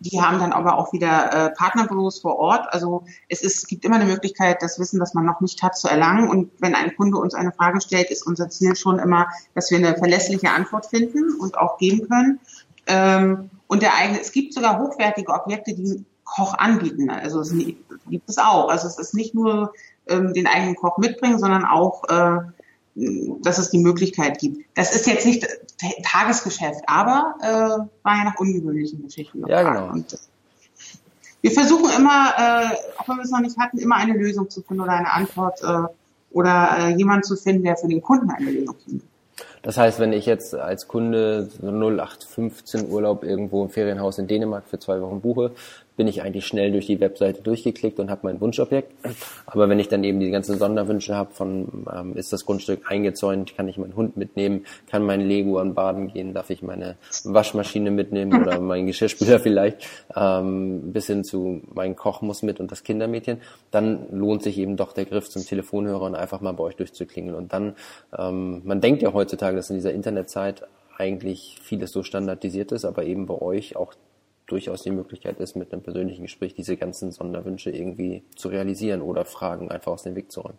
[0.05, 2.73] die haben dann aber auch wieder äh, Partnerbüros vor Ort.
[2.73, 5.89] Also es ist, gibt immer eine Möglichkeit, das Wissen, das man noch nicht hat, zu
[5.89, 6.29] erlangen.
[6.29, 9.79] Und wenn ein Kunde uns eine Frage stellt, ist unser Ziel schon immer, dass wir
[9.79, 12.41] eine verlässliche Antwort finden und auch geben können.
[12.87, 17.11] Ähm, und der eigene, es gibt sogar hochwertige Objekte, die Koch anbieten.
[17.11, 17.55] Also es
[18.09, 18.69] gibt es auch.
[18.69, 19.73] Also es ist nicht nur
[20.07, 22.39] ähm, den eigenen Koch mitbringen, sondern auch äh,
[22.95, 24.65] dass es die Möglichkeit gibt.
[24.75, 25.47] Das ist jetzt nicht
[26.05, 29.45] Tagesgeschäft, aber äh, war ja nach ungewöhnlichen Geschichten.
[29.49, 29.93] Ja, genau.
[29.93, 30.17] Und, äh,
[31.41, 34.63] wir versuchen immer, äh, auch wenn wir es noch nicht hatten, immer eine Lösung zu
[34.63, 35.93] finden oder eine Antwort äh,
[36.31, 39.07] oder äh, jemand zu finden, der für den Kunden eine Lösung findet.
[39.63, 44.79] Das heißt, wenn ich jetzt als Kunde 0815 Urlaub irgendwo im Ferienhaus in Dänemark für
[44.79, 45.53] zwei Wochen buche,
[45.97, 48.93] bin ich eigentlich schnell durch die Webseite durchgeklickt und habe mein Wunschobjekt.
[49.47, 53.57] Aber wenn ich dann eben die ganzen Sonderwünsche habe von, ähm, ist das Grundstück eingezäunt,
[53.57, 57.91] kann ich meinen Hund mitnehmen, kann mein Lego an Baden gehen, darf ich meine Waschmaschine
[57.91, 59.87] mitnehmen oder mein Geschirrspüler vielleicht,
[60.17, 63.41] ähm, bis hin zu mein Koch muss mit und das Kindermädchen,
[63.71, 67.37] dann lohnt sich eben doch der Griff zum Telefonhörer und einfach mal bei euch durchzuklingeln.
[67.37, 67.77] Und dann,
[68.19, 70.67] ähm, man denkt ja heutzutage, dass in dieser Internetzeit
[70.97, 73.95] eigentlich vieles so standardisiert ist, aber eben bei euch auch
[74.47, 79.25] durchaus die Möglichkeit ist, mit einem persönlichen Gespräch diese ganzen Sonderwünsche irgendwie zu realisieren oder
[79.25, 80.59] Fragen einfach aus dem Weg zu räumen.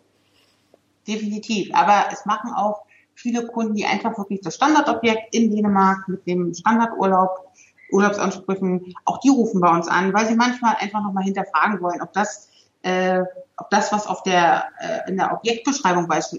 [1.06, 1.72] Definitiv.
[1.72, 2.82] Aber es machen auch
[3.14, 7.52] viele Kunden, die einfach wirklich das Standardobjekt in Dänemark mit dem Standardurlaub,
[7.90, 12.12] Urlaubsansprüchen, auch die rufen bei uns an, weil sie manchmal einfach nochmal hinterfragen wollen, ob
[12.12, 12.48] das,
[12.82, 13.22] äh,
[13.56, 16.38] ob das, was auf der, äh, in der Objektbeschreibung beisp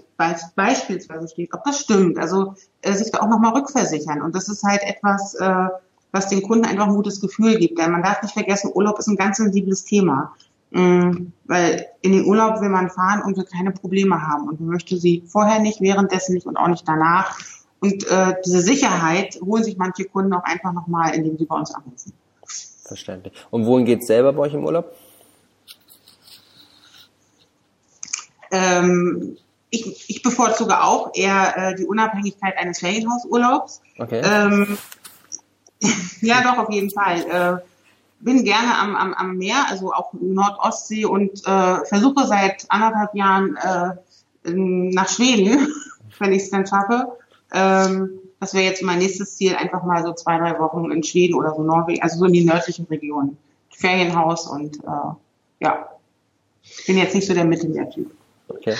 [0.54, 2.18] beispielsweise steht, ob das stimmt.
[2.18, 4.20] Also äh, sich da auch nochmal rückversichern.
[4.20, 5.68] Und das ist halt etwas, äh,
[6.12, 7.78] was den Kunden einfach ein gutes Gefühl gibt.
[7.78, 10.34] Denn man darf nicht vergessen, Urlaub ist ein ganz sensibles Thema.
[10.70, 14.68] Mhm, weil in den Urlaub will man fahren und will keine Probleme haben und man
[14.68, 17.38] möchte sie vorher nicht, währenddessen nicht und auch nicht danach.
[17.80, 21.74] Und äh, diese Sicherheit holen sich manche Kunden auch einfach nochmal, indem sie bei uns
[21.74, 22.12] anrufen.
[22.84, 23.32] Verständlich.
[23.50, 24.92] Und wohin geht's selber bei euch im Urlaub?
[28.50, 29.36] Ähm,
[29.70, 33.82] ich, ich bevorzuge auch eher äh, die Unabhängigkeit eines Ferienhausurlaubs.
[33.98, 34.22] Okay.
[34.24, 34.78] Ähm,
[36.20, 37.62] ja, doch, auf jeden Fall.
[37.62, 37.68] Äh,
[38.20, 43.56] bin gerne am, am, am Meer, also auch Nordostsee und äh, versuche seit anderthalb Jahren
[43.56, 45.72] äh, nach Schweden,
[46.18, 47.16] wenn ich es dann schaffe.
[47.52, 51.34] Ähm, das wäre jetzt mein nächstes Ziel, einfach mal so zwei, drei Wochen in Schweden
[51.34, 53.36] oder so Norwegen, also so in die nördlichen Regionen.
[53.70, 55.14] Ferienhaus und äh,
[55.60, 55.88] ja,
[56.86, 58.10] bin jetzt nicht so der Mittelmeertyp.
[58.48, 58.74] Okay.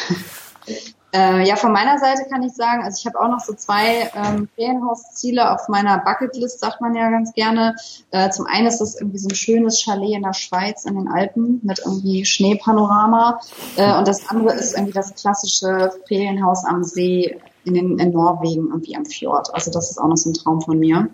[1.12, 4.10] Äh, ja, von meiner Seite kann ich sagen, also ich habe auch noch so zwei
[4.14, 7.76] ähm, Ferienhausziele auf meiner Bucketlist, sagt man ja ganz gerne.
[8.10, 11.08] Äh, zum einen ist das irgendwie so ein schönes Chalet in der Schweiz in den
[11.08, 13.40] Alpen mit irgendwie Schneepanorama.
[13.76, 18.68] Äh, und das andere ist irgendwie das klassische Ferienhaus am See in, den, in Norwegen,
[18.68, 19.54] irgendwie am Fjord.
[19.54, 21.08] Also das ist auch noch so ein Traum von mir,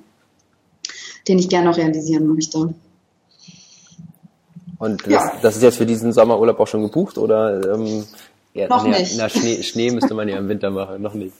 [1.29, 2.75] den ich gerne noch realisieren möchte.
[4.79, 5.33] Und das, ja.
[5.41, 8.05] das ist jetzt für diesen Sommerurlaub auch schon gebucht oder ähm,
[8.55, 9.17] ja, noch ja, nicht.
[9.17, 11.35] Na, Schnee, Schnee müsste man ja im Winter machen, noch nicht.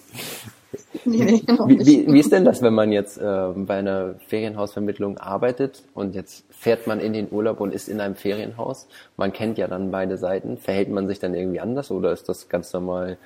[1.05, 4.17] Nee, nee, noch wie, wie, wie ist denn das, wenn man jetzt äh, bei einer
[4.27, 8.89] Ferienhausvermittlung arbeitet und jetzt fährt man in den Urlaub und ist in einem Ferienhaus?
[9.17, 10.59] Man kennt ja dann beide Seiten.
[10.59, 13.17] Verhält man sich dann irgendwie anders oder ist das ganz normal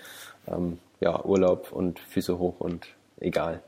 [0.46, 2.88] ähm, ja, Urlaub und Füße hoch und
[3.20, 3.62] egal?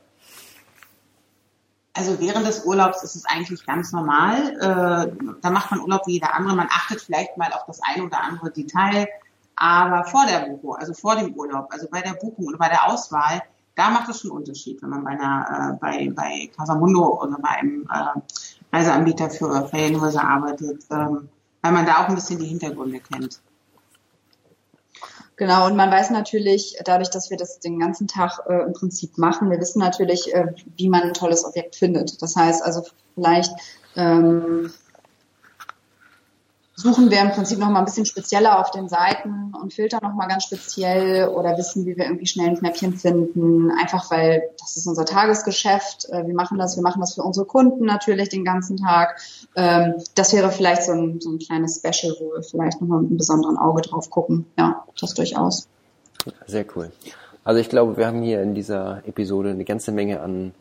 [1.93, 4.37] Also während des Urlaubs ist es eigentlich ganz normal.
[4.59, 6.55] Äh, da macht man Urlaub wie jeder andere.
[6.55, 9.07] Man achtet vielleicht mal auf das ein oder andere Detail
[9.55, 12.87] aber vor der Buchung, also vor dem Urlaub, also bei der Buchung oder bei der
[12.87, 13.41] Auswahl,
[13.75, 17.49] da macht es schon Unterschied, wenn man bei einer, äh, bei, bei Casamundo oder bei
[17.49, 21.29] einem äh, Reiseanbieter für Ferienhäuser arbeitet, ähm,
[21.61, 23.41] weil man da auch ein bisschen die Hintergründe kennt.
[25.41, 29.17] Genau, und man weiß natürlich, dadurch, dass wir das den ganzen Tag äh, im Prinzip
[29.17, 32.21] machen, wir wissen natürlich, äh, wie man ein tolles Objekt findet.
[32.21, 32.83] Das heißt also
[33.15, 33.51] vielleicht
[33.95, 34.71] ähm,
[36.75, 40.13] suchen wir im Prinzip noch mal ein bisschen spezieller auf den Seiten und filtern noch
[40.13, 43.71] mal ganz speziell oder wissen, wie wir irgendwie schnell ein Knäppchen finden.
[43.71, 46.09] Einfach weil das ist unser Tagesgeschäft.
[46.09, 49.19] Äh, wir machen das, wir machen das für unsere Kunden natürlich den ganzen Tag.
[49.55, 53.01] Ähm, das wäre vielleicht so ein, so ein kleines Special, wo wir vielleicht noch mal
[53.01, 54.45] mit einem besonderen Auge drauf gucken.
[54.57, 55.67] Ja, das durchaus.
[56.47, 56.91] Sehr cool.
[57.43, 60.53] Also ich glaube, wir haben hier in dieser Episode eine ganze Menge an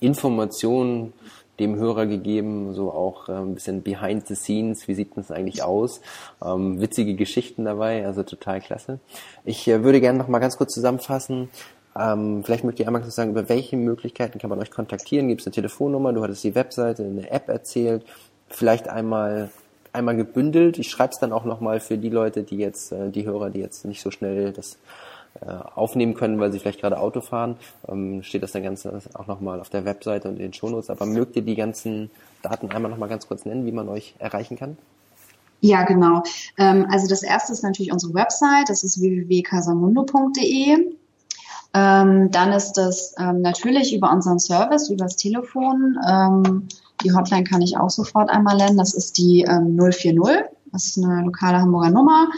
[0.00, 1.12] Informationen
[1.58, 5.62] dem Hörer gegeben, so auch äh, ein bisschen behind the scenes, wie sieht das eigentlich
[5.62, 6.00] aus,
[6.44, 9.00] ähm, witzige Geschichten dabei, also total klasse.
[9.44, 11.48] Ich äh, würde gerne noch mal ganz kurz zusammenfassen,
[11.98, 15.46] ähm, vielleicht möchte ich einmal sagen, über welche Möglichkeiten kann man euch kontaktieren, gibt es
[15.46, 18.04] eine Telefonnummer, du hattest die Webseite, eine App erzählt,
[18.48, 19.50] vielleicht einmal
[19.92, 23.10] einmal gebündelt, ich schreibe es dann auch noch mal für die Leute, die jetzt, äh,
[23.10, 24.78] die Hörer, die jetzt nicht so schnell das
[25.74, 27.56] aufnehmen können, weil sie vielleicht gerade Auto fahren,
[27.86, 30.90] ähm, steht das dann ganz auch nochmal auf der Webseite und in den Shownotes.
[30.90, 32.10] Aber mögt ihr die ganzen
[32.42, 34.76] Daten einmal nochmal ganz kurz nennen, wie man euch erreichen kann?
[35.60, 36.22] Ja, genau.
[36.56, 40.96] Ähm, also das erste ist natürlich unsere Website, das ist www.casamundo.de.
[41.74, 45.98] Ähm, dann ist das ähm, natürlich über unseren Service, über das Telefon.
[46.08, 46.68] Ähm,
[47.04, 48.78] die Hotline kann ich auch sofort einmal nennen.
[48.78, 50.18] Das ist die ähm, 040.
[50.72, 52.28] Das ist eine lokale Hamburger Nummer.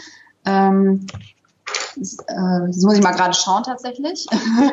[1.97, 4.25] Äh, das muss ich mal gerade schauen tatsächlich,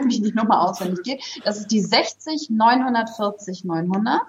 [0.04, 1.22] wie die Nummer auswendig geht.
[1.44, 4.20] Das ist die 60 940 900.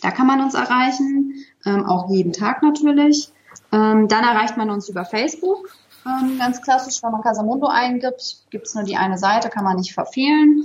[0.00, 1.34] Da kann man uns erreichen,
[1.66, 3.32] ähm, auch jeden Tag natürlich.
[3.72, 5.68] Ähm, dann erreicht man uns über Facebook,
[6.06, 9.76] ähm, ganz klassisch, wenn man Casamundo eingibt, gibt es nur die eine Seite, kann man
[9.76, 10.62] nicht verfehlen.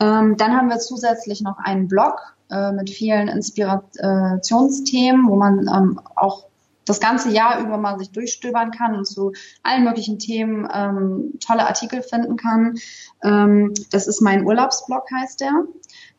[0.00, 6.00] Ähm, dann haben wir zusätzlich noch einen Blog äh, mit vielen Inspirationsthemen, wo man ähm,
[6.14, 6.44] auch
[6.84, 9.32] das ganze Jahr über mal sich durchstöbern kann und zu
[9.62, 12.76] allen möglichen Themen ähm, tolle Artikel finden kann.
[13.22, 15.64] Ähm, das ist mein Urlaubsblog, heißt der.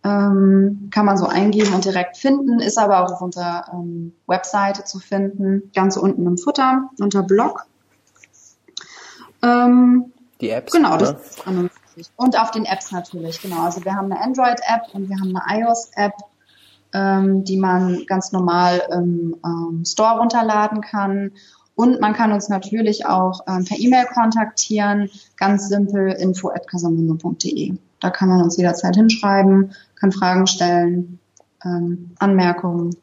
[0.03, 4.83] Ähm, kann man so eingeben und direkt finden, ist aber auch auf unserer ähm, Webseite
[4.83, 7.65] zu finden, ganz unten im Futter unter Blog.
[9.41, 10.11] Ähm,
[10.41, 10.73] Die Apps.
[10.73, 11.69] Genau, das ist an
[12.17, 13.63] und auf den Apps natürlich, genau.
[13.63, 16.13] Also wir haben eine Android-App und wir haben eine iOS-App
[16.93, 21.31] ähm, die man ganz normal im ähm, Store runterladen kann.
[21.75, 27.73] Und man kann uns natürlich auch ähm, per E-Mail kontaktieren, ganz simpel info at casamundo.de.
[27.99, 31.19] Da kann man uns jederzeit hinschreiben, kann Fragen stellen,
[31.63, 32.95] ähm, Anmerkungen.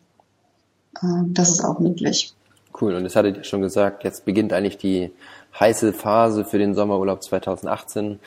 [1.03, 2.35] Ähm, das ist auch möglich.
[2.81, 5.11] Cool, und das hattet ihr schon gesagt, jetzt beginnt eigentlich die
[5.59, 8.19] heiße Phase für den Sommerurlaub 2018.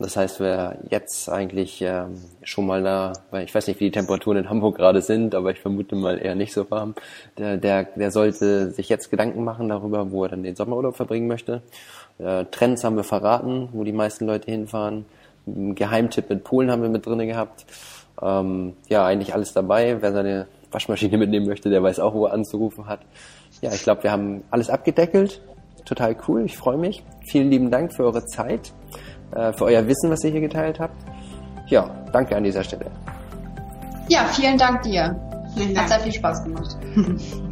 [0.00, 3.90] Das heißt, wer jetzt eigentlich ähm, schon mal da, weil ich weiß nicht, wie die
[3.90, 6.94] Temperaturen in Hamburg gerade sind, aber ich vermute mal eher nicht so warm,
[7.36, 11.26] der, der, der sollte sich jetzt Gedanken machen darüber, wo er dann den Sommerurlaub verbringen
[11.26, 11.62] möchte.
[12.18, 15.04] Äh, Trends haben wir verraten, wo die meisten Leute hinfahren.
[15.48, 17.66] Ein Geheimtipp mit Polen haben wir mit drinne gehabt.
[18.22, 20.00] Ähm, ja, eigentlich alles dabei.
[20.00, 23.00] Wer seine Waschmaschine mitnehmen möchte, der weiß auch, wo er anzurufen hat.
[23.62, 25.40] Ja, ich glaube, wir haben alles abgedeckelt.
[25.84, 27.02] Total cool, ich freue mich.
[27.26, 28.72] Vielen lieben Dank für eure Zeit.
[29.32, 30.96] Äh, für euer Wissen, was ihr hier geteilt habt.
[31.66, 32.86] Ja, danke an dieser Stelle.
[34.08, 35.14] Ja, vielen Dank dir.
[35.54, 35.84] Vielen Dank.
[35.84, 36.76] Hat sehr viel Spaß gemacht.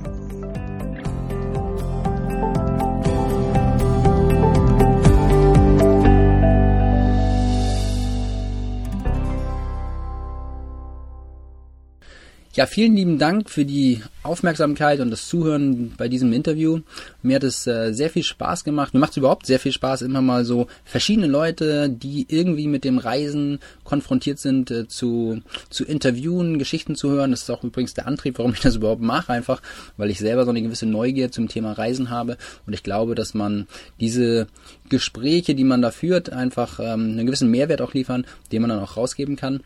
[12.57, 16.81] Ja, vielen lieben Dank für die Aufmerksamkeit und das Zuhören bei diesem Interview.
[17.21, 18.95] Mir hat es äh, sehr viel Spaß gemacht.
[18.95, 22.85] Mir macht es überhaupt sehr viel Spaß, immer mal so verschiedene Leute, die irgendwie mit
[22.85, 27.33] dem Reisen konfrontiert sind, äh, zu, zu interviewen, Geschichten zu hören.
[27.33, 29.61] Das ist auch übrigens der Antrieb, warum ich das überhaupt mache, einfach,
[29.99, 32.39] weil ich selber so eine gewisse Neugier zum Thema Reisen habe.
[32.67, 33.67] Und ich glaube, dass man
[34.01, 34.47] diese
[34.89, 38.81] Gespräche, die man da führt, einfach ähm, einen gewissen Mehrwert auch liefern, den man dann
[38.81, 39.61] auch rausgeben kann.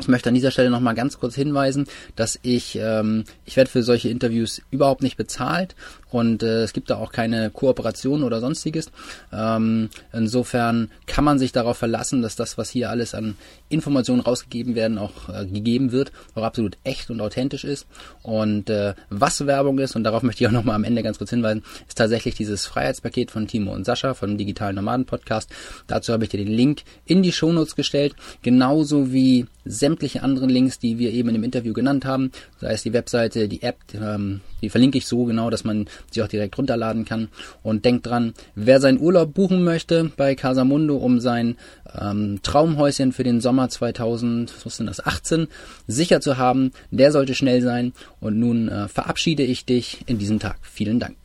[0.00, 3.82] Ich möchte an dieser Stelle nochmal ganz kurz hinweisen, dass ich, ähm, ich werde für
[3.82, 5.74] solche Interviews überhaupt nicht bezahlt
[6.10, 8.90] und äh, es gibt da auch keine Kooperation oder sonstiges.
[9.32, 13.36] Ähm, insofern kann man sich darauf verlassen, dass das, was hier alles an
[13.68, 17.86] Informationen rausgegeben werden, auch äh, gegeben wird, auch absolut echt und authentisch ist.
[18.22, 21.30] Und äh, was Werbung ist, und darauf möchte ich auch nochmal am Ende ganz kurz
[21.30, 25.50] hinweisen, ist tatsächlich dieses Freiheitspaket von Timo und Sascha vom Digitalen Nomaden Podcast.
[25.86, 30.78] Dazu habe ich dir den Link in die Shownotes gestellt, genauso wie sämtliche anderen Links,
[30.78, 34.70] die wir eben dem Interview genannt haben, sei es die Webseite, die App, ähm, die
[34.70, 37.28] verlinke ich so genau, dass man sie auch direkt runterladen kann.
[37.62, 41.56] Und denkt dran, wer seinen Urlaub buchen möchte bei Casamundo, um sein
[41.98, 45.48] ähm, Traumhäuschen für den Sommer 2018
[45.86, 47.92] sicher zu haben, der sollte schnell sein.
[48.20, 50.58] Und nun äh, verabschiede ich dich in diesem Tag.
[50.62, 51.16] Vielen Dank.